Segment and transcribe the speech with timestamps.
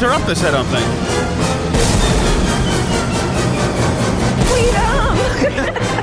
[0.00, 0.86] Interrupt this, I don't think.
[4.48, 5.96] Freedom.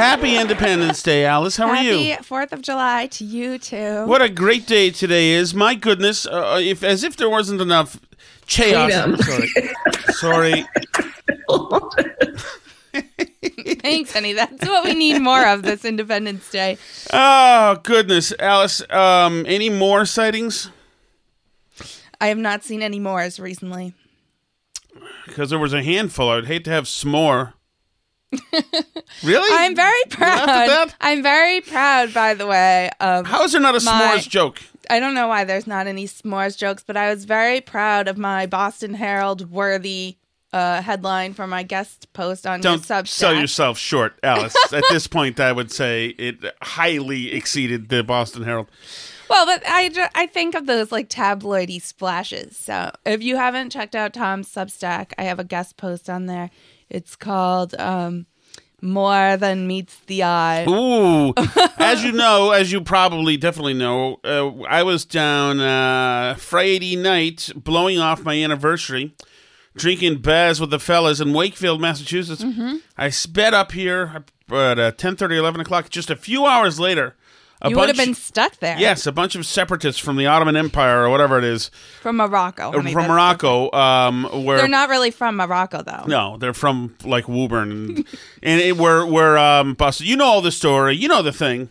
[0.00, 1.58] Happy Independence Day, Alice.
[1.58, 2.10] How are you?
[2.12, 2.24] Happy?
[2.24, 4.06] Fourth of July to you too.
[4.06, 5.54] What a great day today is.
[5.54, 8.00] My goodness, uh, if as if there wasn't enough
[8.46, 8.90] chaos.
[8.90, 9.18] Freedom.
[10.14, 10.64] Sorry.
[10.64, 10.66] Sorry.
[13.82, 14.32] Thanks, honey.
[14.32, 16.78] That's what we need more of this Independence Day.
[17.12, 18.32] Oh, goodness.
[18.38, 20.70] Alice, um, any more sightings?
[22.18, 23.92] I have not seen any more as recently.
[25.26, 26.30] Because there was a handful.
[26.30, 27.52] I'd hate to have s'more.
[29.22, 29.48] Really?
[29.52, 30.94] I'm very proud.
[31.00, 32.90] I'm very proud, by the way.
[33.00, 34.62] Of How is there not a My- s'mores joke?
[34.88, 38.18] I don't know why there's not any s'mores jokes, but I was very proud of
[38.18, 40.16] my Boston Herald worthy
[40.52, 44.56] uh, headline for my guest post on Don't sell yourself short, Alice.
[44.72, 48.68] At this point, I would say it highly exceeded the Boston Herald.
[49.28, 52.56] Well, but I, I think of those like tabloidy splashes.
[52.56, 56.50] So if you haven't checked out Tom's Substack, I have a guest post on there.
[56.90, 58.26] It's called um,
[58.82, 60.66] More Than Meets the Eye.
[60.68, 61.32] Ooh,
[61.78, 67.50] as you know, as you probably definitely know, uh, I was down uh, Friday night
[67.54, 69.14] blowing off my anniversary,
[69.76, 72.42] drinking Baz with the fellas in Wakefield, Massachusetts.
[72.42, 72.76] Mm-hmm.
[72.98, 75.88] I sped up here at uh, 10, 11 o'clock.
[75.90, 77.14] Just a few hours later,
[77.62, 78.78] a you would have been stuck there.
[78.78, 82.70] yes, a bunch of separatists from the Ottoman Empire or whatever it is, From Morocco.
[82.72, 86.04] uh, from Morocco, um, where They're not really from Morocco, though.
[86.06, 87.96] no, they're from like Woburn, and,
[88.42, 90.06] and it, we're we're um, busted.
[90.06, 90.96] You know all the story.
[90.96, 91.68] You know the thing.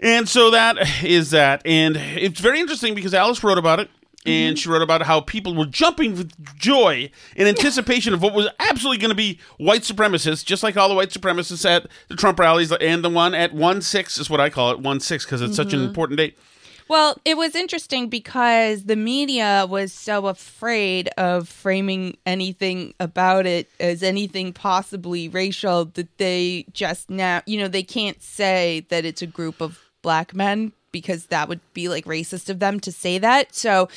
[0.00, 3.88] And so that is that, and it's very interesting because Alice wrote about it,
[4.26, 4.60] and mm-hmm.
[4.60, 8.98] she wrote about how people were jumping with joy in anticipation of what was absolutely
[8.98, 12.72] going to be white supremacists, just like all the white supremacists at the Trump rallies,
[12.72, 15.56] and the one at one six is what I call it, one six, because it's
[15.56, 15.88] such an mm-hmm.
[15.88, 16.38] important date.
[16.86, 23.70] Well, it was interesting because the media was so afraid of framing anything about it
[23.80, 29.22] as anything possibly racial that they just now, you know, they can't say that it's
[29.22, 33.18] a group of black men because that would be like racist of them to say
[33.18, 33.54] that.
[33.54, 33.88] So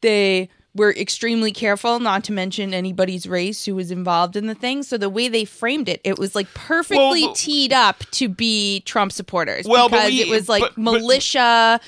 [0.00, 4.82] they were extremely careful not to mention anybody's race who was involved in the thing.
[4.82, 8.80] So the way they framed it, it was like perfectly but- teed up to be
[8.80, 9.66] Trump supporters.
[9.68, 11.80] Well, because we- it was like but- but- militia.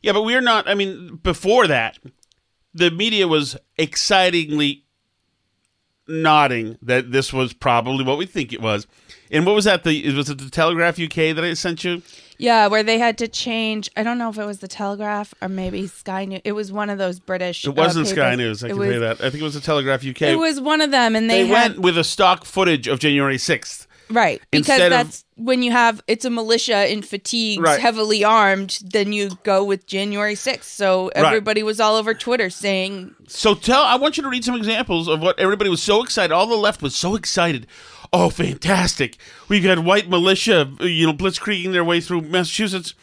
[0.00, 0.66] Yeah, but we're not.
[0.68, 1.98] I mean, before that,
[2.74, 4.84] the media was excitingly
[6.08, 8.86] nodding that this was probably what we think it was.
[9.30, 9.84] And what was that?
[9.84, 12.02] The was it the Telegraph UK that I sent you?
[12.42, 13.88] Yeah, where they had to change.
[13.96, 16.40] I don't know if it was the Telegraph or maybe Sky News.
[16.44, 17.64] It was one of those British.
[17.64, 18.34] It wasn't uh, Sky.
[18.34, 18.64] News.
[18.64, 19.20] I can was, you that.
[19.20, 20.22] I think it was the Telegraph UK.
[20.22, 22.98] It was one of them, and they they, had went with a stock footage of
[22.98, 23.86] January sixth.
[24.10, 27.80] right because instead of- that's when you have it's a militia in fatigues, Right.
[27.80, 28.78] heavily armed.
[28.84, 30.70] Then you go with January sixth.
[30.70, 33.82] So everybody was all over Twitter saying, So tell.
[33.82, 36.32] I want you to read some examples of what everybody was so excited.
[36.32, 37.66] All the left was so excited.
[38.12, 39.16] Oh, fantastic!
[39.48, 42.94] We've got white militia, you know, blitzkrieging their way through Massachusetts.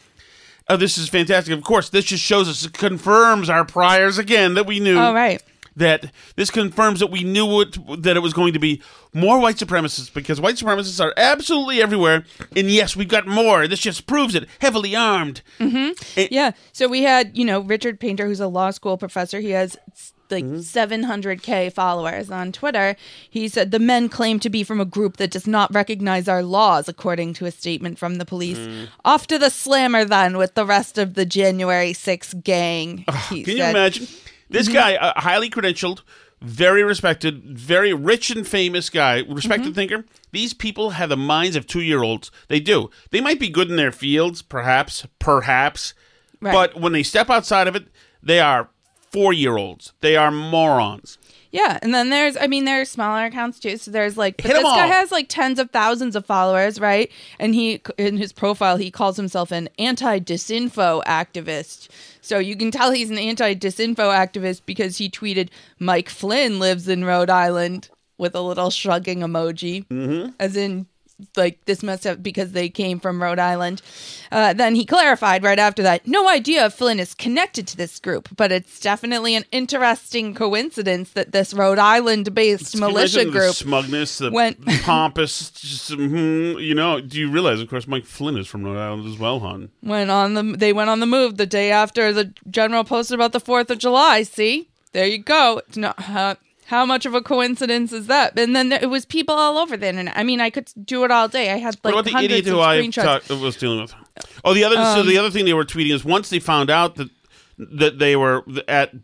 [0.68, 1.52] Oh, this is fantastic.
[1.52, 4.96] Of course, this just shows us, it confirms our priors again that we knew.
[4.98, 5.42] "Oh right."
[5.76, 8.82] That this confirms that we knew it, that it was going to be
[9.14, 12.24] more white supremacists because white supremacists are absolutely everywhere.
[12.56, 13.66] And yes, we've got more.
[13.68, 14.48] This just proves it.
[14.60, 15.42] Heavily armed.
[15.60, 15.92] Mm-hmm.
[16.18, 16.28] Eh.
[16.30, 16.52] Yeah.
[16.72, 19.38] So we had, you know, Richard Painter, who's a law school professor.
[19.40, 19.76] He has
[20.30, 20.56] like Mm-hmm.
[21.02, 22.96] 700K followers on Twitter.
[23.28, 26.42] He said the men claim to be from a group that does not recognize our
[26.42, 28.58] laws, according to a statement from the police.
[28.58, 28.88] Mm.
[29.04, 33.04] Off to the slammer then with the rest of the January 6th gang.
[33.30, 34.06] he Can you imagine?
[34.48, 36.02] This guy, a highly credentialed,
[36.40, 40.04] very respected, very rich and famous guy, respected thinker.
[40.32, 42.30] These people have the minds of two year olds.
[42.48, 42.90] They do.
[43.10, 45.94] They might be good in their fields, perhaps, perhaps,
[46.40, 46.52] Right.
[46.52, 47.88] but when they step outside of it,
[48.22, 48.70] they are
[49.10, 49.92] four year olds.
[50.00, 51.18] They are morons.
[51.52, 53.76] Yeah, and then there's, I mean, there's smaller accounts too.
[53.76, 54.92] So there's like, but Hit 'em this guy all.
[54.92, 57.10] has like tens of thousands of followers, right?
[57.40, 61.88] And he, in his profile, he calls himself an anti-disinfo activist.
[62.20, 65.48] So you can tell he's an anti-disinfo activist because he tweeted,
[65.80, 70.30] "Mike Flynn lives in Rhode Island" with a little shrugging emoji, mm-hmm.
[70.38, 70.86] as in.
[71.36, 73.82] Like this must have because they came from Rhode Island.
[74.32, 77.98] Uh, then he clarified right after that, no idea if Flynn is connected to this
[77.98, 83.38] group, but it's definitely an interesting coincidence that this Rhode Island-based you militia imagine the
[83.40, 87.00] group smugness, the went- pompous, just, mhm, you know.
[87.00, 89.70] Do you realize, of course, Mike Flynn is from Rhode Island as well, hon?
[89.82, 93.32] went on the they went on the move the day after the general posted about
[93.32, 94.22] the Fourth of July.
[94.22, 95.60] See, there you go.
[95.66, 96.34] It's not uh,
[96.70, 98.38] how much of a coincidence is that?
[98.38, 100.16] And then there, it was people all over the internet.
[100.16, 101.50] I mean, I could do it all day.
[101.50, 103.42] I had like what about the idiot who of I screenshots.
[103.42, 103.92] was dealing with?
[104.44, 104.76] Oh, the other.
[104.76, 107.10] so the um, other thing they were tweeting is once they found out that
[107.58, 108.94] that they were at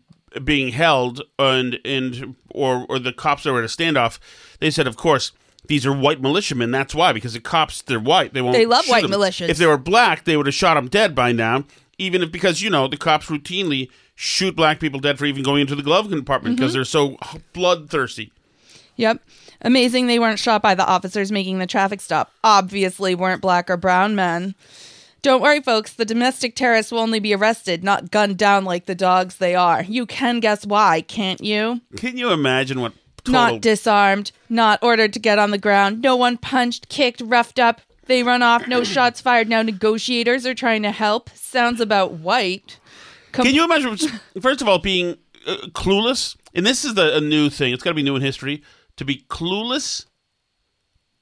[0.45, 4.17] being held and and or or the cops were at a standoff,
[4.59, 5.33] they said, of course.
[5.65, 6.71] These are white militiamen.
[6.71, 8.33] That's why, because the cops, they're white.
[8.33, 8.55] They won't.
[8.55, 9.11] They love white them.
[9.11, 9.49] militias.
[9.49, 11.65] If they were black, they would have shot them dead by now.
[11.97, 15.61] Even if, because you know, the cops routinely shoot black people dead for even going
[15.61, 16.79] into the glove compartment because mm-hmm.
[16.79, 17.17] they're so
[17.53, 18.33] bloodthirsty.
[18.97, 19.21] Yep.
[19.61, 22.31] Amazing they weren't shot by the officers making the traffic stop.
[22.43, 24.55] Obviously weren't black or brown men.
[25.21, 25.93] Don't worry, folks.
[25.93, 29.83] The domestic terrorists will only be arrested, not gunned down like the dogs they are.
[29.83, 31.81] You can guess why, can't you?
[31.95, 32.93] Can you imagine what
[33.23, 37.59] total Not disarmed, not ordered to get on the ground, no one punched, kicked, roughed
[37.59, 37.81] up.
[38.05, 39.47] They run off, no shots fired.
[39.47, 41.29] Now negotiators are trying to help.
[41.35, 42.79] Sounds about white.
[43.31, 43.97] Com- Can you imagine?
[44.41, 47.73] First of all, being uh, clueless, and this is the, a new thing.
[47.73, 48.63] It's got to be new in history
[48.97, 50.05] to be clueless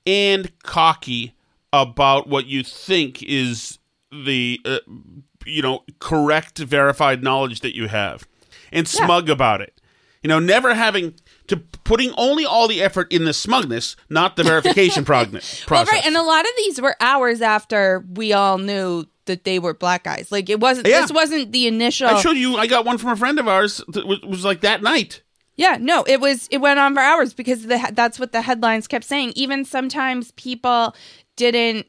[0.05, 1.33] and cocky
[1.73, 3.79] about what you think is
[4.11, 4.79] the uh,
[5.45, 8.27] you know correct, verified knowledge that you have,
[8.71, 9.81] and smug about it.
[10.23, 11.13] You know, never having
[11.47, 15.69] to putting only all the effort in the smugness, not the verification progn- process.
[15.69, 19.59] Well, right, and a lot of these were hours after we all knew that they
[19.59, 20.31] were black guys.
[20.31, 20.87] Like it wasn't.
[20.87, 21.01] Yeah.
[21.01, 22.07] This wasn't the initial.
[22.07, 22.57] I showed you.
[22.57, 25.21] I got one from a friend of ours that was, was like that night.
[25.57, 28.87] Yeah, no, it was it went on for hours because the that's what the headlines
[28.87, 29.33] kept saying.
[29.35, 30.95] Even sometimes people
[31.37, 31.87] didn't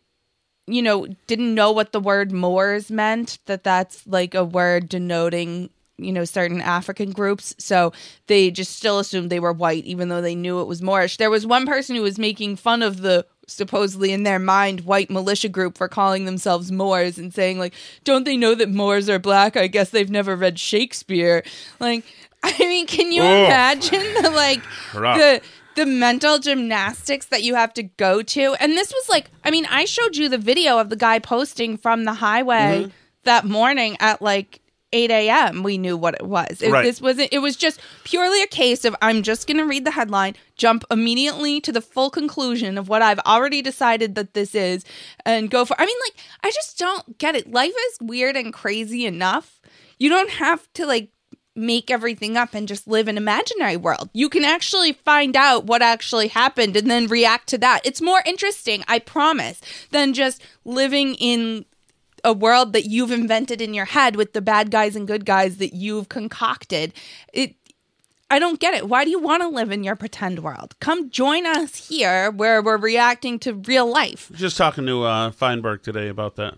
[0.66, 5.70] you know, didn't know what the word Moors meant, that that's like a word denoting,
[5.98, 7.54] you know, certain African groups.
[7.58, 7.92] So
[8.26, 11.16] they just still assumed they were white even though they knew it was Moorish.
[11.16, 15.08] There was one person who was making fun of the supposedly in their mind white
[15.08, 17.72] militia group for calling themselves Moors and saying like,
[18.04, 19.56] "Don't they know that Moors are black?
[19.56, 21.42] I guess they've never read Shakespeare."
[21.80, 22.04] Like
[22.42, 24.62] I mean, can you imagine the like
[24.94, 25.16] Rough.
[25.18, 25.40] the
[25.76, 28.54] the mental gymnastics that you have to go to?
[28.60, 31.76] And this was like, I mean, I showed you the video of the guy posting
[31.78, 32.90] from the highway Mm-hmm.
[33.24, 34.60] that morning at like
[34.96, 35.62] 8 a.m.
[35.62, 36.62] We knew what it was.
[36.62, 36.84] It, Right.
[36.84, 37.28] This wasn't.
[37.32, 40.84] It was just purely a case of I'm just going to read the headline, jump
[40.90, 44.84] immediately to the full conclusion of what I've already decided that this is,
[45.24, 45.78] and go for.
[45.78, 47.50] I mean, like, I just don't get it.
[47.50, 49.60] Life is weird and crazy enough.
[49.98, 51.10] You don't have to like
[51.54, 54.10] make everything up and just live in imaginary world.
[54.12, 57.80] You can actually find out what actually happened and then react to that.
[57.84, 59.60] It's more interesting, I promise,
[59.90, 61.64] than just living in
[62.26, 65.58] a world that you've invented in your head with the bad guys and good guys
[65.58, 66.92] that you've concocted.
[67.32, 67.54] It
[68.28, 68.88] I don't get it.
[68.88, 70.74] Why do you want to live in your pretend world?
[70.80, 74.32] Come join us here where we're reacting to real life.
[74.34, 76.54] Just talking to uh, Feinberg today about that,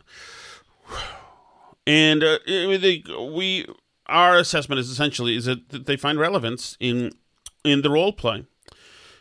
[1.86, 3.66] and uh, they, we
[4.06, 7.12] our assessment is essentially is that they find relevance in
[7.62, 8.46] in the role play.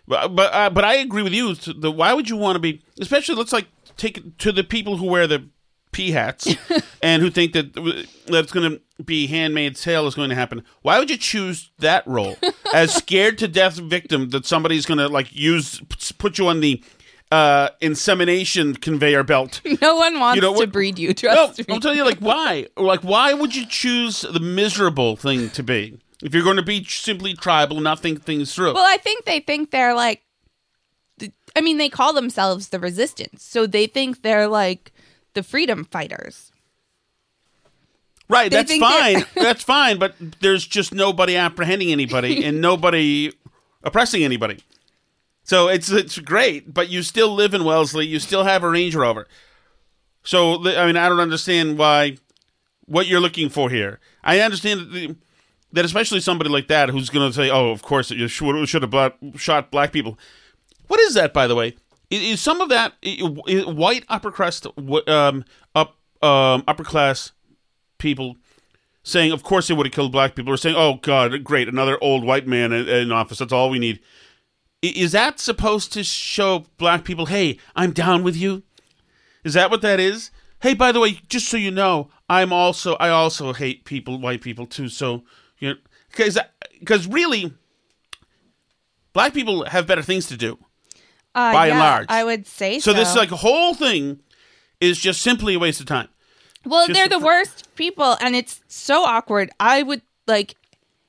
[0.07, 1.53] But but uh, but I agree with you.
[1.55, 5.07] The, why would you want to be, especially let's like take to the people who
[5.07, 5.49] wear the
[5.97, 6.55] pea hats
[7.01, 10.63] and who think that that it's going to be handmaid's tale is going to happen.
[10.83, 12.37] Why would you choose that role
[12.73, 15.81] as scared to death victim that somebody's going to like use
[16.19, 16.83] put you on the
[17.29, 19.59] uh, insemination conveyor belt.
[19.81, 21.13] No one wants you know, to what, breed you.
[21.13, 21.75] Trust no, me.
[21.75, 22.67] I'm telling you, like why?
[22.77, 26.83] Like why would you choose the miserable thing to be if you're going to be
[26.85, 28.75] simply tribal, not think things through?
[28.75, 30.23] Well, I think they think they're like.
[31.55, 34.91] I mean, they call themselves the resistance, so they think they're like
[35.37, 36.51] the freedom fighters.
[38.27, 39.23] Right, they that's fine.
[39.35, 43.31] that's fine, but there's just nobody apprehending anybody and nobody
[43.83, 44.57] oppressing anybody.
[45.43, 48.07] So it's it's great, but you still live in Wellesley.
[48.07, 49.27] You still have a Range Rover.
[50.23, 52.17] So I mean, I don't understand why
[52.87, 53.99] what you're looking for here.
[54.23, 55.17] I understand
[55.71, 58.81] that, especially somebody like that who's going to say, "Oh, of course, you should, should
[58.81, 60.17] have shot black people."
[60.87, 61.75] What is that, by the way?
[62.09, 64.65] Is some of that white upper crust,
[65.07, 65.43] um,
[65.75, 67.33] up um, upper class
[67.97, 68.37] people
[69.03, 72.01] saying, "Of course they would have killed black people," or saying, "Oh God, great, another
[72.01, 73.39] old white man in, in office.
[73.39, 73.99] That's all we need."
[74.81, 78.63] Is that supposed to show black people, "Hey, I'm down with you"?
[79.43, 80.31] Is that what that is?
[80.61, 84.41] Hey, by the way, just so you know, I'm also I also hate people, white
[84.41, 84.87] people too.
[84.87, 85.23] So
[85.59, 85.75] you know,
[86.09, 86.39] because
[86.79, 87.53] because really,
[89.11, 90.57] black people have better things to do
[91.37, 92.05] uh, by yeah, and large.
[92.09, 92.91] I would say so.
[92.91, 94.19] So this like whole thing
[94.81, 96.09] is just simply a waste of time.
[96.65, 99.51] Well, Just they're the worst people, and it's so awkward.
[99.59, 100.55] I would like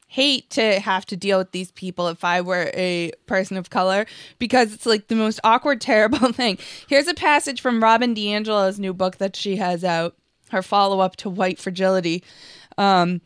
[0.07, 4.07] hate to have to deal with these people if I were a person of color
[4.39, 6.59] because it's like the most awkward, terrible thing.
[6.87, 10.17] Here's a passage from Robin DiAngelo's new book that she has out,
[10.51, 12.23] her follow up to White Fragility.
[12.77, 13.21] Um,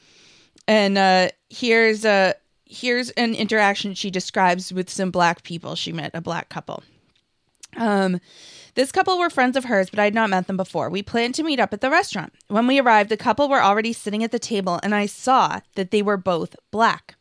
[0.68, 6.10] and uh, here's a here's an interaction she describes with some black people she met,
[6.14, 6.82] a black couple.
[7.76, 8.20] Um,
[8.74, 10.88] this couple were friends of hers, but I had not met them before.
[10.88, 12.32] We planned to meet up at the restaurant.
[12.48, 15.90] When we arrived, the couple were already sitting at the table, and I saw that
[15.90, 17.16] they were both black.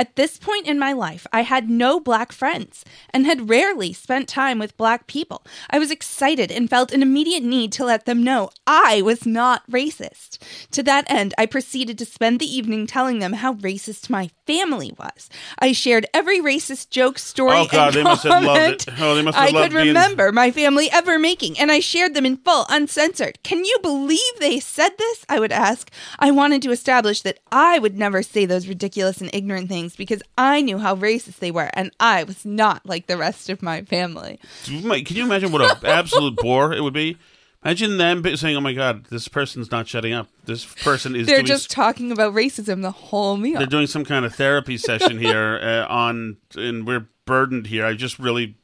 [0.00, 4.28] At this point in my life, I had no black friends and had rarely spent
[4.28, 5.44] time with black people.
[5.70, 9.68] I was excited and felt an immediate need to let them know I was not
[9.68, 10.38] racist.
[10.70, 14.94] To that end, I proceeded to spend the evening telling them how racist my family
[14.96, 15.28] was.
[15.58, 19.00] I shared every racist joke, story, Oh God, and they must have loved comment it.
[19.00, 22.14] Oh, they must have I could being- remember my family ever making, and I shared
[22.14, 23.42] them in full, uncensored.
[23.42, 25.24] Can you believe they said this?
[25.28, 25.90] I would ask.
[26.20, 30.22] I wanted to establish that I would never say those ridiculous and ignorant things because
[30.36, 33.82] I knew how racist they were, and I was not like the rest of my
[33.82, 34.38] family.
[34.64, 37.16] Can you imagine what an absolute bore it would be?
[37.64, 40.28] Imagine them saying, "Oh my God, this person's not shutting up.
[40.44, 43.58] This person is They're just talking about racism the whole meal.
[43.58, 47.84] they're doing some kind of therapy session here uh, on, and we're burdened here.
[47.84, 48.56] I just really,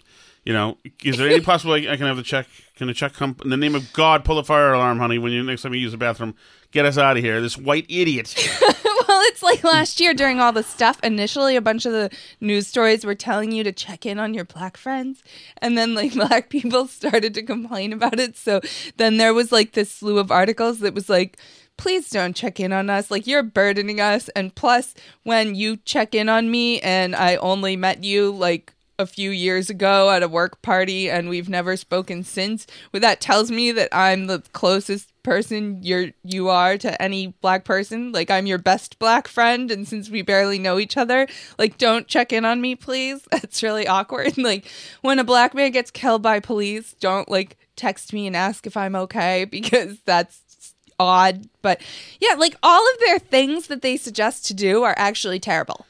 [0.45, 2.47] you know, is there any possible I, I can have the check?
[2.76, 4.25] Can the check come in the name of God?
[4.25, 5.19] Pull a fire alarm, honey.
[5.19, 6.37] When you next time you use the bathroom,
[6.71, 7.40] get us out of here.
[7.40, 8.33] This white idiot.
[9.25, 10.99] it's like last year during all the stuff.
[11.02, 14.45] Initially, a bunch of the news stories were telling you to check in on your
[14.45, 15.23] black friends,
[15.59, 18.37] and then like black people started to complain about it.
[18.37, 18.61] So
[18.97, 21.38] then there was like this slew of articles that was like.
[21.76, 23.11] Please don't check in on us.
[23.11, 24.28] Like, you're burdening us.
[24.37, 29.07] And plus, when you check in on me and I only met you like a
[29.07, 33.50] few years ago at a work party and we've never spoken since, well, that tells
[33.50, 38.12] me that I'm the closest person you're you are to any black person.
[38.12, 41.26] Like I'm your best black friend and since we barely know each other,
[41.59, 43.26] like don't check in on me, please.
[43.33, 44.35] That's really awkward.
[44.45, 44.66] Like
[45.00, 48.76] when a black man gets killed by police, don't like text me and ask if
[48.76, 51.49] I'm okay because that's odd.
[51.62, 51.81] But
[52.21, 55.87] yeah, like all of their things that they suggest to do are actually terrible.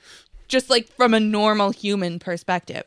[0.46, 2.84] Just like from a normal human perspective.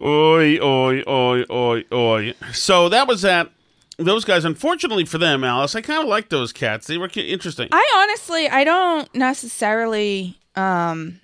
[0.00, 2.34] Oi, oi, oi, oi, oi.
[2.52, 3.50] So that was that.
[3.98, 6.86] Those guys, unfortunately for them, Alice, I kind of like those cats.
[6.86, 7.68] They were interesting.
[7.72, 11.20] I honestly, I don't necessarily um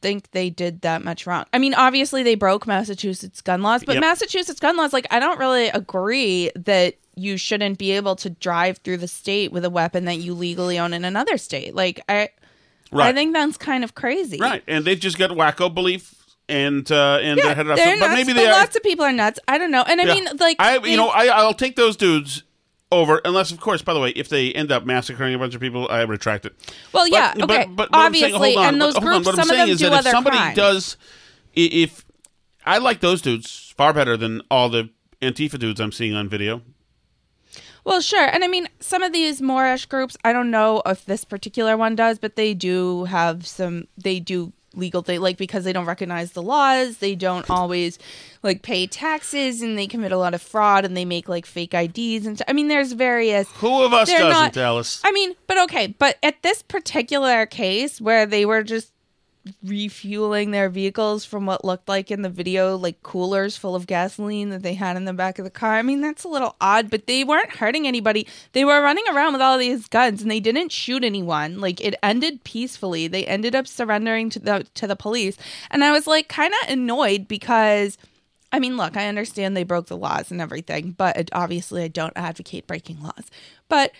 [0.00, 1.44] think they did that much wrong.
[1.52, 4.00] I mean, obviously they broke Massachusetts gun laws, but Yep.
[4.00, 8.78] Massachusetts gun laws like I don't really agree that you shouldn't be able to drive
[8.78, 11.74] through the state with a weapon that you legally own in another state.
[11.74, 12.28] Like I
[12.94, 13.08] Right.
[13.08, 14.36] I think that's kind of crazy.
[14.38, 17.76] Right, and they've just got wacko belief, and uh, and Yeah, they're headed off.
[17.78, 18.52] they're but nuts, maybe but are.
[18.52, 19.38] lots of people are nuts.
[19.48, 19.82] I don't know.
[19.86, 20.14] And I Yeah.
[20.14, 22.42] mean, like, I, you know, I, I'll take those dudes
[22.90, 25.60] over, unless, of course, by the way, if they end up massacring a bunch of
[25.62, 26.54] people, I retract it.
[26.92, 29.08] well, yeah, But- okay, but, but, but saying- obviously, hold on, and those but- on,
[29.08, 30.56] groups, what I'm some of saying them is do that if other somebody crimes.
[30.56, 30.96] does,
[31.54, 32.04] if
[32.66, 34.90] I like those dudes far better than all the
[35.22, 36.60] Antifa dudes I'm seeing on video.
[37.84, 38.26] Well, sure.
[38.26, 41.96] And I mean, some of these Moorish groups, I don't know if this particular one
[41.96, 46.32] does, but they do have some, they do legal thing, like because they don't recognize
[46.32, 47.98] the laws, they don't always
[48.42, 51.74] like pay taxes and they commit a lot of fraud and they make like fake
[51.74, 52.26] IDs.
[52.26, 53.48] And t- I mean, there's various.
[53.56, 55.00] Who of us doesn't, not- Alice?
[55.04, 58.92] I mean, but okay, but at this particular case where they were just
[59.64, 64.50] refueling their vehicles from what looked like in the video, like coolers full of gasoline
[64.50, 65.74] that they had in the back of the car.
[65.74, 68.26] I mean, that's a little odd, but they weren't hurting anybody.
[68.52, 71.60] They were running around with all these guns and they didn't shoot anyone.
[71.60, 73.08] Like it ended peacefully.
[73.08, 75.36] They ended up surrendering to the to the police.
[75.70, 77.98] And I was like kind of annoyed because
[78.52, 82.12] I mean, look, I understand they broke the laws and everything, but obviously I don't
[82.16, 83.30] advocate breaking laws.
[83.68, 83.92] But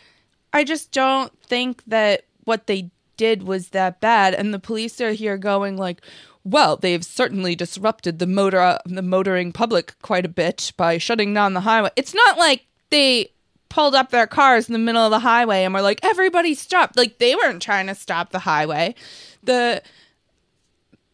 [0.53, 2.91] I just don't think that what they
[3.23, 4.35] did was that bad.
[4.35, 6.03] And the police are here going like,
[6.43, 11.55] well, they've certainly disrupted the motor the motoring public quite a bit by shutting down
[11.55, 11.91] the highway.
[11.95, 13.31] It's not like they
[13.69, 16.95] pulled up their cars in the middle of the highway and were like, everybody stop.
[16.97, 18.97] Like they weren't trying to stop the highway.
[19.45, 19.83] The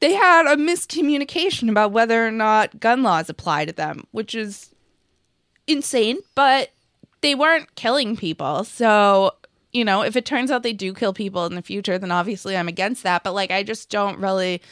[0.00, 4.70] they had a miscommunication about whether or not gun laws apply to them, which is
[5.66, 6.70] insane, but
[7.20, 8.64] they weren't killing people.
[8.64, 9.32] So,
[9.72, 12.56] you know, if it turns out they do kill people in the future, then obviously
[12.56, 13.22] I'm against that.
[13.22, 14.62] But like, I just don't really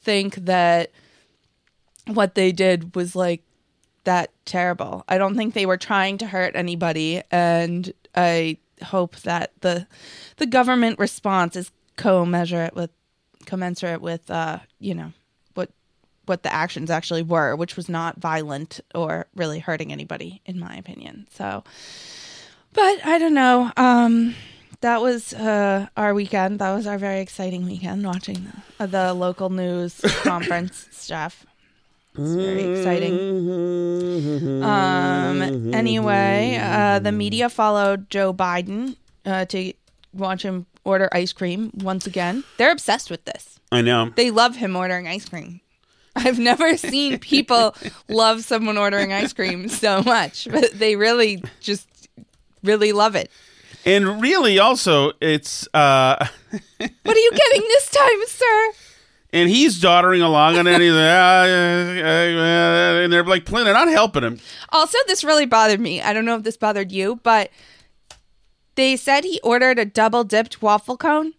[0.00, 0.90] think that
[2.06, 3.42] what they did was like
[4.04, 5.04] that terrible.
[5.08, 7.22] I don't think they were trying to hurt anybody.
[7.30, 9.86] And I hope that the
[10.36, 12.90] the government response is co-measure with
[13.44, 15.12] commensurate with uh, you know,
[15.54, 15.70] what
[16.24, 20.76] what the actions actually were, which was not violent or really hurting anybody, in my
[20.76, 21.26] opinion.
[21.30, 21.62] So
[22.72, 23.72] but I don't know.
[23.76, 24.34] Um
[24.80, 26.58] that was uh, our weekend.
[26.58, 31.46] That was our very exciting weekend watching the, uh, the local news conference stuff.
[32.18, 34.62] It's very exciting.
[34.62, 39.72] Um, anyway, uh, the media followed Joe Biden uh, to
[40.14, 42.44] watch him order ice cream once again.
[42.56, 43.60] They're obsessed with this.
[43.70, 44.10] I know.
[44.14, 45.60] They love him ordering ice cream.
[46.14, 47.74] I've never seen people
[48.08, 52.08] love someone ordering ice cream so much, but they really just
[52.62, 53.30] really love it.
[53.86, 56.16] And really, also, it's uh,
[56.78, 58.72] What are you getting this time, sir?
[59.32, 63.88] and he's doddering along, and then he's like, ah, and they're like, playing, they're not
[63.88, 64.40] helping him.
[64.70, 66.00] Also, this really bothered me.
[66.00, 67.50] I don't know if this bothered you, but
[68.76, 71.34] they said he ordered a double dipped waffle cone,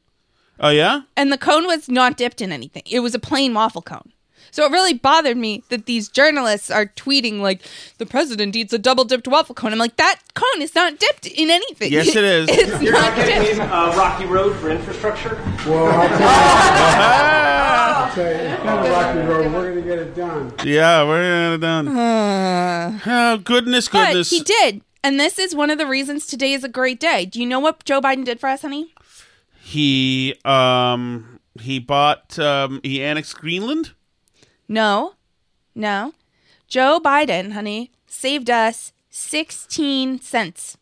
[0.59, 2.83] Oh yeah, and the cone was not dipped in anything.
[2.85, 4.11] It was a plain waffle cone.
[4.51, 7.61] So it really bothered me that these journalists are tweeting like
[7.97, 9.71] the president eats a double dipped waffle cone.
[9.73, 11.91] I'm like, that cone is not dipped in anything.
[11.91, 12.47] Yes, it is.
[12.51, 13.55] it's You're not not getting dipped.
[13.55, 15.35] in uh, Rocky Road for infrastructure?
[15.67, 16.25] Well, I'll tell you,
[17.97, 19.53] I'll tell you, it's not a rocky road.
[19.53, 20.53] We're going to get it done.
[20.63, 23.01] yeah, we're gonna get it done.
[23.05, 24.29] oh goodness, But goodness.
[24.29, 24.81] he did.
[25.03, 27.25] And this is one of the reasons today is a great day.
[27.25, 28.93] Do you know what Joe Biden did for us, honey?
[29.61, 33.91] He um he bought um he annexed Greenland.
[34.67, 35.13] No,
[35.75, 36.13] no.
[36.67, 40.77] Joe Biden, honey, saved us 16 cents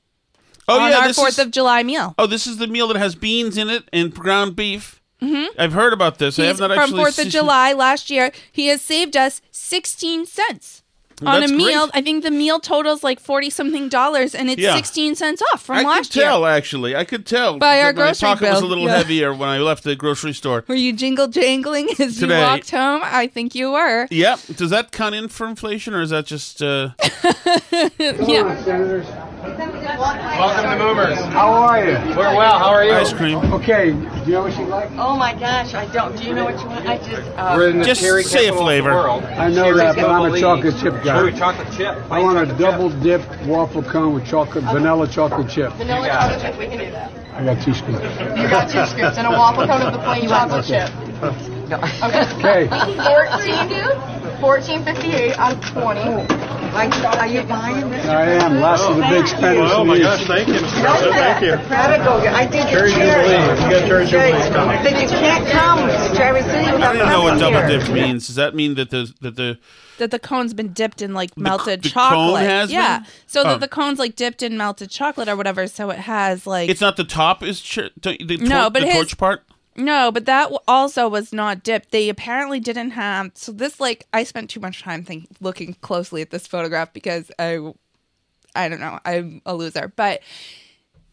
[0.67, 2.15] Oh on yeah, our 4th is, of July meal.
[2.17, 5.01] Oh, this is the meal that has beans in it and ground beef.
[5.21, 5.59] Mm-hmm.
[5.59, 6.39] I've heard about this.
[6.39, 8.31] I have not actually from actually 4th of July last year.
[8.51, 10.83] He has saved us 16 cents
[11.25, 11.87] on That's a meal.
[11.87, 11.91] great.
[11.93, 14.75] I think the meal totals like 40 something dollars and it's Yeah.
[14.75, 15.85] 16 cents off from last year.
[15.85, 16.25] I could last year.
[16.25, 16.95] tell actually.
[16.95, 18.97] I could tell By our that my grocery pocket was a little Yeah.
[18.97, 20.63] heavier when I left the grocery store.
[20.67, 22.39] Were you jingle jangling as Today.
[22.39, 23.01] you walked home?
[23.03, 24.07] I think you were.
[24.11, 24.39] Yep.
[24.57, 26.61] Does that count in for inflation, or is that just?
[26.61, 26.89] Uh...
[28.01, 28.61] Yeah.
[28.63, 29.05] senators.
[29.45, 31.15] Welcome to Moomers.
[31.31, 31.93] How are you?
[32.15, 32.57] We're well.
[32.59, 32.91] How are you?
[32.93, 33.37] Ice cream.
[33.53, 34.89] Okay, do you know what you like?
[34.93, 36.15] Oh my gosh, I don't.
[36.17, 36.87] Do you know what you want?
[36.87, 37.09] I just.
[37.37, 38.91] Uh, We're in the Just cherry say a flavor.
[38.93, 39.23] World.
[39.23, 40.41] I know Cherry that, but I'm a Jubilee.
[40.41, 41.21] chocolate chip guy.
[41.21, 41.95] Ooh, chocolate chip.
[42.11, 45.71] I want a double dipped waffle cone with chocolate, vanilla chocolate chip.
[45.73, 46.59] vanilla You got chocolate chip.
[46.59, 47.11] We can do that.
[47.35, 48.01] I got two scoops.
[48.39, 50.89] You got two scoops and a waffle cone of the plain chocolate chip.
[52.41, 52.67] Okay.
[53.05, 54.39] Fourteen.
[54.41, 56.44] Fourteen fifty-eight out of twenty.
[56.75, 58.05] Like, are you buying this?
[58.05, 58.59] I am.
[58.59, 59.71] Last of the big spenders.
[59.73, 60.81] Oh my to gosh, thank you, Mr.
[60.81, 61.15] President.
[61.15, 61.67] Thank you.
[61.67, 62.35] Prodigal.
[62.35, 63.63] I think Cherry it's Jubilee.
[63.63, 64.83] You got Cherry Jubilee coming.
[64.83, 67.79] Then you can't come to Traverse City I without don't know what double here.
[67.79, 68.27] dipped means.
[68.27, 69.57] Does that mean that the that the
[69.99, 72.41] that the cone's been dipped in like melted the chocolate.
[72.41, 72.99] cone has yeah.
[72.99, 73.07] been?
[73.27, 73.57] So that Oh.
[73.57, 75.67] the cone's like dipped in melted chocolate or whatever.
[75.67, 78.87] So it has like it's not the top is ch- the, the, No, but the
[78.87, 79.43] his- torch part?
[79.77, 81.91] No, but that also was not dipped.
[81.91, 83.31] They apparently didn't have.
[83.35, 87.29] So this, like, I spent too much time think, looking closely at this photograph because
[87.37, 87.59] I,
[88.55, 89.91] I don't know, I'm a loser.
[89.95, 90.21] But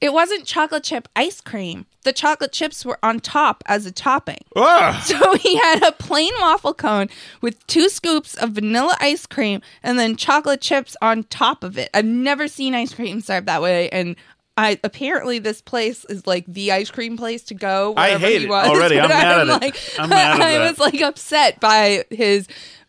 [0.03, 1.87] it wasn't chocolate chip ice cream.
[2.03, 4.45] The chocolate chips were on top as a topping.
[4.57, 5.01] Ah!
[5.07, 7.09] So he had a plain waffle cone
[7.41, 11.89] with two scoops of vanilla ice cream and then chocolate chips on top of it.
[11.95, 14.17] I've never seen ice cream served that way, and
[14.57, 17.95] I apparently this place is like the ice cream place to go.
[17.97, 18.69] I wherever hate it was.
[18.69, 19.01] already.
[19.01, 19.97] I'm mad at it.
[19.99, 20.69] I'm mad at I that.
[20.71, 22.47] was like upset by his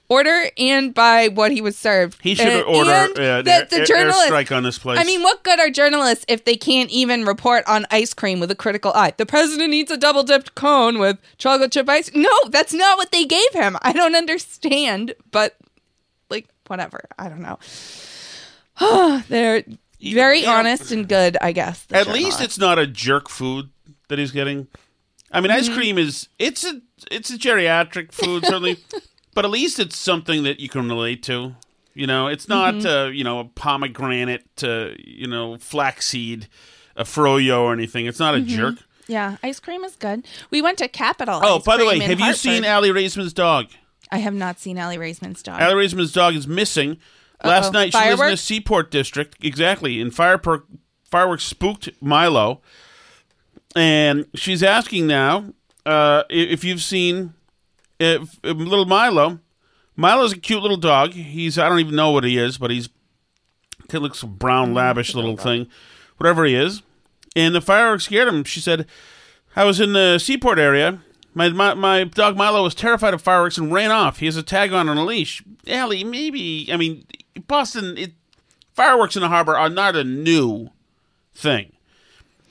[0.10, 2.19] order and by what he was served.
[2.21, 4.99] He should And- order and uh, that the journalist strike on this place.
[4.99, 8.52] I mean, what good are journalists if they can't even report on ice cream with
[8.52, 9.13] a critical eye?
[9.15, 12.12] The president eats a double dipped cone with chocolate chip ice.
[12.13, 13.78] No, that's not what they gave him.
[13.82, 15.56] I don't understand, but
[16.30, 17.06] like, whatever.
[17.17, 17.58] I don't know.
[19.30, 19.63] They're
[20.03, 21.83] very honest and good, I guess.
[21.85, 23.69] the At least it's not a jerk food
[24.09, 24.67] that he's getting.
[25.31, 25.59] I mean, Mm-hmm.
[25.59, 28.77] ice cream is it's a it's a geriatric food certainly,
[29.33, 31.55] but at least it's something that you can relate to.
[31.95, 32.87] You know, it's not Mm-hmm.
[32.87, 36.47] uh, you know a pomegranate, uh, you know, flaxseed,
[36.95, 38.05] a froyo or anything.
[38.05, 38.47] It's not a Mm-hmm.
[38.55, 38.75] jerk.
[39.07, 40.25] Yeah, ice cream is good.
[40.49, 41.39] We went to Capital.
[41.43, 42.63] Oh, Ice by the way, Cream in have you seen.
[42.63, 43.67] Aly Raisman's dog?
[44.11, 45.59] I have not seen Aly Raisman's dog.
[45.61, 46.97] Aly Raisman's dog is missing.
[47.43, 48.41] Last night, she lives in the Fireworks?
[48.41, 49.43] Seaport district.
[49.43, 49.99] Exactly.
[50.01, 50.63] And fire per-
[51.10, 52.62] fireworks spooked Milo.
[53.75, 55.53] And she's asking now
[55.86, 57.34] uh, i- if you've seen
[57.99, 59.39] if, if little Milo.
[59.95, 61.13] Milo's a cute little dog.
[61.13, 62.89] He's, I don't even know what he is, but he's,
[63.91, 65.67] he looks a brown, lavish little thing.
[66.17, 66.82] Whatever he is.
[67.36, 68.43] And the fireworks scared him.
[68.43, 68.88] She said,
[69.56, 70.99] I was in the Seaport area.
[71.36, 74.19] My, my my dog Milo was terrified of fireworks and ran off.
[74.19, 75.43] He has a tag on and a leash.
[75.67, 77.06] Aly, maybe I mean
[77.47, 77.97] Boston.
[77.97, 78.13] It,
[78.73, 80.69] fireworks in the harbor are not a new
[81.33, 81.73] thing.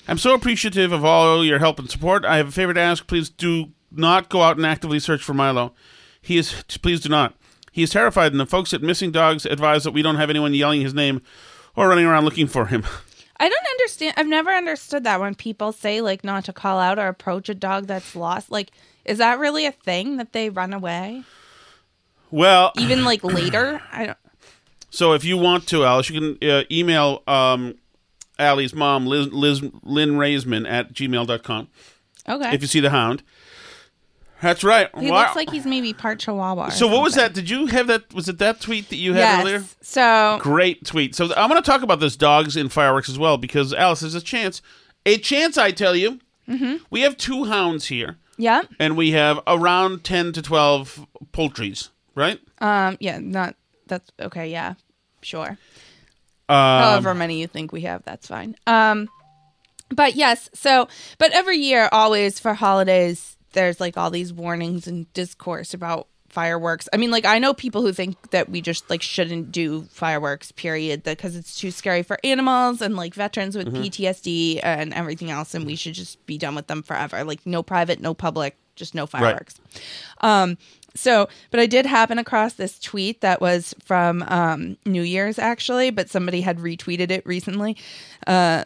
[0.09, 2.25] I'm so appreciative of all your help and support.
[2.25, 3.07] I have a favor to ask.
[3.07, 5.75] Please do not go out and actively search for Milo.
[6.21, 6.65] He is.
[6.83, 7.35] Please do not.
[7.71, 10.53] He is terrified, and the folks at Missing Dogs advise that we don't have anyone
[10.55, 11.23] yelling his name
[11.75, 12.85] or running around looking for him.
[13.39, 14.15] I don't understand.
[14.17, 17.55] I've never understood that when people say like not to call out or approach a
[17.55, 18.51] dog that's lost.
[18.53, 18.71] Like,
[19.05, 21.25] is that really a thing that they run away?
[22.31, 23.83] Well, Even like later?
[23.91, 24.19] I don't.
[24.95, 27.77] So if you want to, Alice, you can uh, email um,
[28.39, 31.69] Aly's mom, Liz, Liz, Lynn Raisman at gmail.com
[32.29, 32.55] Okay.
[32.55, 33.23] if you see the hound.
[34.43, 34.89] That's right.
[34.99, 35.21] he Wow.
[35.23, 36.71] looks like he's maybe part Chihuahua.
[36.71, 37.33] so what was that?
[37.33, 38.13] Did you have that?
[38.13, 39.41] Was it that tweet that you had Yes.
[39.43, 39.65] earlier?
[39.81, 41.15] So Great tweet.
[41.15, 44.17] So I'm going to talk about this dogs in fireworks as well because Alice, there's
[44.17, 44.61] a chance,
[45.07, 46.19] a chance I tell you.
[46.49, 46.77] Mm-hmm.
[46.91, 52.41] We have two hounds here, yeah, and we have around ten to twelve poultries, right?
[52.59, 53.55] um, yeah, not
[53.93, 54.51] that's okay.
[54.51, 54.75] Yeah,
[55.21, 55.59] sure.
[56.49, 58.57] Um, However many you think we have, that's fine.
[58.67, 59.09] Um,
[59.91, 65.13] but yes, so but every year, always for holidays, there's like all these warnings and
[65.13, 66.89] discourse about fireworks.
[66.91, 70.51] I mean, like I know people who think that we just like shouldn't do fireworks,
[70.53, 75.55] period, because it's too scary for animals and like veterans with PTSD and everything else,
[75.55, 77.23] and we should just be done with them forever.
[77.25, 79.57] Like no private, no public, just no fireworks.
[80.23, 80.57] Um,
[80.95, 85.91] so, but I did happen across this tweet that was from um, New Year's actually,
[85.91, 87.77] but somebody had retweeted it recently.
[88.27, 88.65] Uh,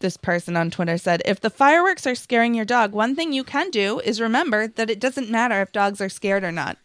[0.00, 3.42] this person on Twitter said, If the fireworks are scaring your dog, one thing you
[3.44, 6.76] can do is remember that it doesn't matter if dogs are scared or not.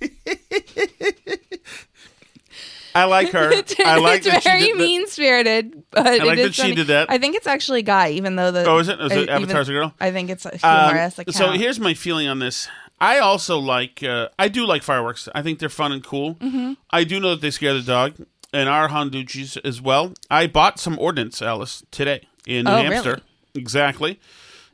[2.96, 3.52] I like her.
[3.86, 7.12] I like it's that very mean spirited, but I like that she did that.
[7.12, 9.00] I think it's actually a guy, even though the Oh, is it?
[9.00, 9.94] Is it uh, even- Avatar's a girl?
[10.00, 11.36] I think it's a Um, humorous account.
[11.36, 12.68] so here's my feeling on this.
[13.02, 14.04] I also like.
[14.04, 15.28] Uh, I do like fireworks.
[15.34, 16.36] I think they're fun and cool.
[16.36, 16.74] Mm-hmm.
[16.92, 18.16] I do know that they scare the dog,
[18.54, 20.14] and our Honduchis as well.
[20.30, 23.10] I bought some ordnance, Alice, today in New Oh, Hampshire.
[23.10, 23.22] really?
[23.56, 24.20] Exactly.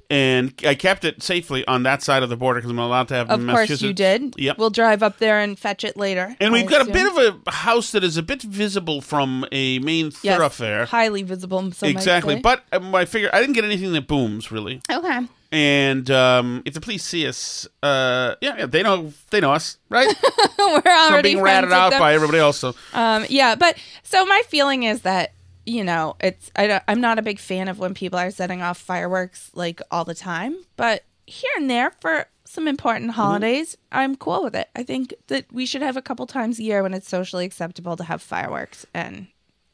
[0.08, 3.16] And I kept it safely on that side of the border because I'm allowed to
[3.16, 4.36] have of course you did.
[4.38, 4.60] Yep.
[4.60, 6.36] We'll drive up there and fetch it later.
[6.40, 9.80] and we've got a bit of a house that is a bit visible from a
[9.80, 10.86] main Yes, thoroughfare.
[10.86, 11.60] highly visible.
[11.72, 12.40] Some might exactly.
[12.40, 14.80] But um, I figure I didn't get anything that booms really.
[14.92, 15.22] okay.
[15.56, 19.78] And um, if the police see us, uh, yeah, yeah, they know they know us,
[19.90, 20.08] right?
[20.60, 22.00] We're From already being ratted out them.
[22.00, 22.58] by everybody else.
[22.58, 25.32] So Um, yeah, but so my feeling is that
[25.66, 28.62] you know it's I don't, I'm not a big fan of when people are setting
[28.62, 33.22] off fireworks like all the time, but here and there for some important Mm-hmm.
[33.22, 34.68] holidays, I'm cool with it.
[34.76, 37.96] I think that we should have a couple times a year when it's socially acceptable
[37.96, 39.28] to have fireworks and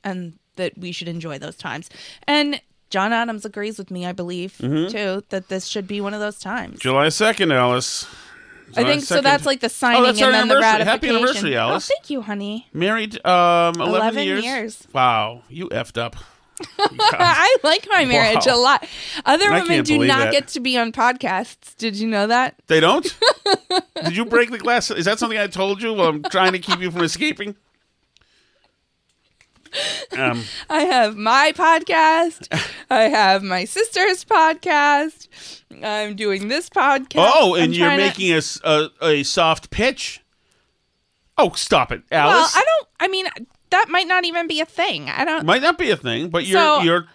[0.03, 1.89] and that we should enjoy those times.
[2.27, 4.91] And John Adams agrees with me, I believe, Mm-hmm.
[4.95, 6.79] too, that this should be one of those times.
[6.79, 8.05] July second, Alice.
[8.77, 9.19] I July think so.
[9.21, 10.87] That's like the signing that's and then the ratification.
[10.87, 11.89] Happy anniversary, Alice.
[11.89, 12.67] Oh, thank you, honey.
[12.73, 14.43] Married um, 11, 11 years.
[14.45, 14.87] years.
[14.93, 16.15] Wow, you effed up.
[16.79, 18.55] I like my marriage Wow.
[18.55, 18.87] a lot.
[19.25, 20.31] Other I women do not that.
[20.31, 21.75] get to be on podcasts.
[21.77, 22.55] Did you know that?
[22.67, 23.03] They don't?
[24.03, 24.91] Did you break the glass?
[24.91, 27.55] Is that something I told you while I'm trying to keep you from escaping?
[30.17, 32.47] Um, I have my podcast.
[32.89, 35.27] I have my sister's podcast.
[35.83, 37.31] I'm doing this podcast.
[37.33, 40.21] oh, and I'm you're trying to- making a, a, a soft pitch?
[41.37, 42.33] Oh, stop it, Alice.
[42.35, 42.87] Well, I don't.
[42.99, 43.25] I mean,
[43.71, 45.09] that might not even be a thing.
[45.09, 45.45] I don't.
[45.45, 47.07] Might not be a thing, but you're So- you're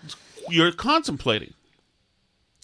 [0.48, 1.52] you're contemplating.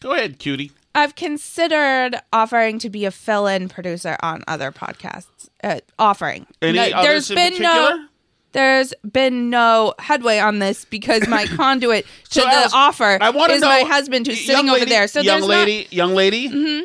[0.01, 0.73] Go ahead, cutie.
[0.95, 5.49] I've considered offering to be a fill-in producer on other podcasts.
[5.65, 6.47] Uh, offering.
[6.61, 7.97] Any No, others there's in been particular?
[7.99, 8.07] no.
[8.53, 13.31] There's been no headway on this because my conduit to So, the Alice, offer I
[13.51, 15.09] is know, my husband who's sitting over there.
[15.09, 16.49] So young there's lady, young lady.
[16.49, 16.85] Mm-hmm.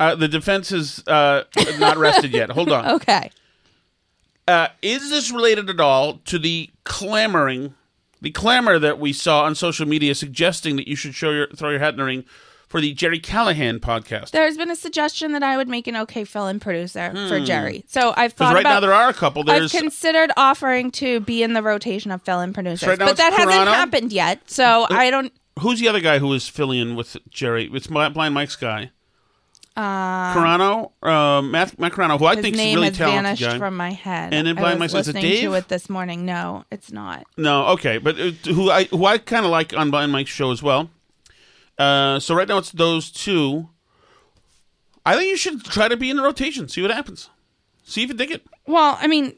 [0.00, 1.44] Uh, the defense is uh,
[1.78, 2.50] not rested yet.
[2.50, 2.86] Hold on.
[2.92, 3.30] okay.
[4.48, 7.74] Uh, is this related at all to the clamoring,
[8.20, 11.70] the clamor that we saw on social media suggesting that you should show your throw
[11.70, 12.24] your hat in the ring
[12.72, 14.30] for the Jerry Callahan podcast?
[14.30, 17.84] There's been a suggestion that I would make an okay fill-in producer for Jerry.
[17.86, 18.54] So I've thought Hmm.
[18.54, 18.70] right about.
[18.74, 19.48] now there are a couple.
[19.48, 23.68] I've considered offering to be in the rotation of fill-in producers, right but that hasn't
[23.68, 24.50] happened yet.
[24.50, 25.32] So I don't.
[25.60, 27.70] who's the other guy who is filling in with Jerry?
[27.72, 28.90] It's Blind Mike's guy.
[29.74, 33.58] Uh, Carano, uh, Matt, Matt Carano, who I think is really talented vanished guy.
[33.58, 34.34] from my head.
[34.34, 35.52] And then Blind was Mike's- is it listening to Dave?
[35.54, 36.26] it this morning.
[36.26, 37.24] No, it's not.
[37.38, 40.50] No, okay, but uh, who I who I kind of like on Blind Mike's show
[40.52, 40.90] as well.
[41.78, 43.68] Uh, so right now it's those two.
[45.04, 46.68] I think you should try to be in the rotation.
[46.68, 47.28] See what happens.
[47.84, 48.42] See if you dig it.
[48.66, 49.34] Well, I mean,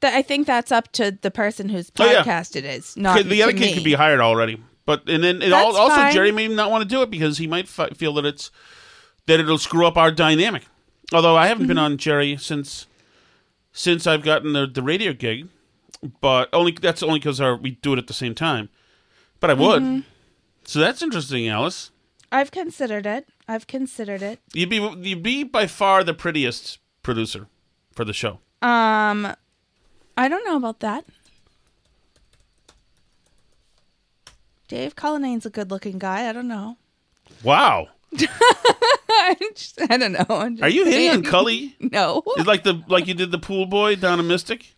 [0.00, 2.22] th- I think that's up to the person whose Oh, yeah.
[2.22, 3.74] podcast it is, not the other to kid me.
[3.74, 6.12] could be hired already, but and then it That's also fine.
[6.14, 8.50] Jerry may not want to do it because he might fi- feel that it's
[9.26, 10.62] that it'll screw up our dynamic.
[11.12, 11.68] Although I haven't Mm-hmm.
[11.68, 12.86] been on Jerry since
[13.72, 15.48] since I've gotten the the radio gig,
[16.22, 18.70] but only that's only because we do it at the same time.
[19.40, 20.04] But I would.
[20.66, 21.90] So that's interesting, Alice.
[22.32, 23.28] I've considered it.
[23.48, 24.40] I've considered it.
[24.52, 27.46] You'd be you'd be by far the prettiest producer
[27.92, 28.40] for the show.
[28.62, 29.32] Um,
[30.16, 31.04] I don't know about that.
[34.68, 36.28] Dave Cullinane's a good-looking guy.
[36.28, 36.76] I don't know.
[37.44, 40.26] Wow, I, just, I don't know.
[40.62, 41.22] Are you hitting on.
[41.22, 41.76] Cully?
[41.80, 42.22] No.
[42.36, 44.74] It's like the like you did the pool boy down in Mystic.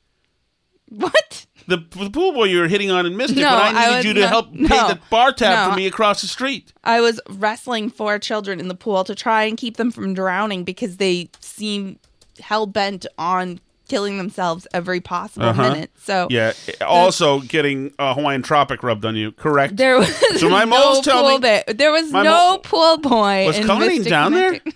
[0.88, 1.46] What?
[1.68, 3.96] The, the pool boy you were hitting on in Mystic, No, but I I needed
[3.96, 5.70] was you to not- help pay the bar tab No.
[5.72, 6.72] for me across the street.
[6.82, 10.64] I was wrestling four children in the pool to try and keep them from drowning
[10.64, 11.98] because they seem
[12.40, 15.62] hell bent on killing themselves every possible Uh-huh.
[15.62, 15.90] minute.
[16.02, 16.52] So Yeah.
[16.86, 19.32] Also, getting uh, Hawaiian Tropic rubbed on you.
[19.32, 19.76] Correct.
[19.76, 23.46] there was So my no tell pool me- ba- there was no mo- pool boy.
[23.46, 24.58] Was in Cullinane Mystic down there?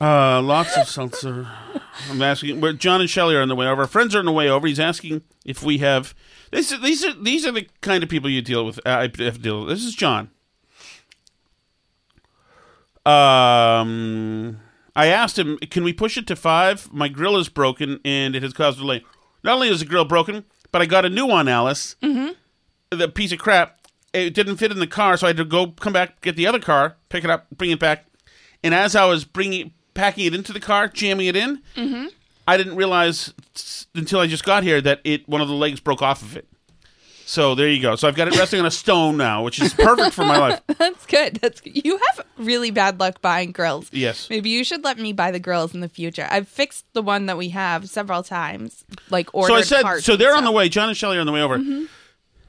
[0.00, 1.46] Uh, lots of seltzer.
[2.08, 2.60] I'm asking.
[2.60, 3.82] Where John and Shelley are on the way over.
[3.82, 4.66] Our friends are on the way over.
[4.66, 6.14] He's asking if we have.
[6.50, 8.78] This, these are these are the kind of people you deal with.
[8.86, 9.70] Uh, I have to deal with.
[9.70, 10.30] This is John.
[13.06, 14.60] Um,
[14.94, 16.92] I asked him, "Can we push it to five?
[16.92, 19.04] My grill is broken and it has caused delay.
[19.42, 21.96] Not only is the grill broken, but I got a new one, Alice.
[22.02, 22.32] Mm-hmm.
[22.96, 23.78] The piece of crap.
[24.12, 26.46] It didn't fit in the car, so I had to go come back, get the
[26.46, 28.06] other car, pick it up, bring it back.
[28.62, 31.60] And as I was bringing, packing it into the car, jamming it in,
[32.48, 33.34] I didn't realize
[33.94, 36.46] until I just got here that it one of the legs broke off of it.
[37.26, 37.94] So there you go.
[37.94, 40.60] So I've got it resting on a stone now, which is perfect for my life.
[40.78, 41.36] That's good.
[41.36, 41.84] That's good.
[41.84, 43.88] You have really bad luck buying grills.
[43.92, 44.28] Yes.
[44.28, 46.26] Maybe you should let me buy the grills in the future.
[46.28, 48.84] I've fixed the one that we have several times.
[49.10, 50.68] Like So ordered I said, parts so they're on the way.
[50.68, 51.62] John and Shelley are on the way over.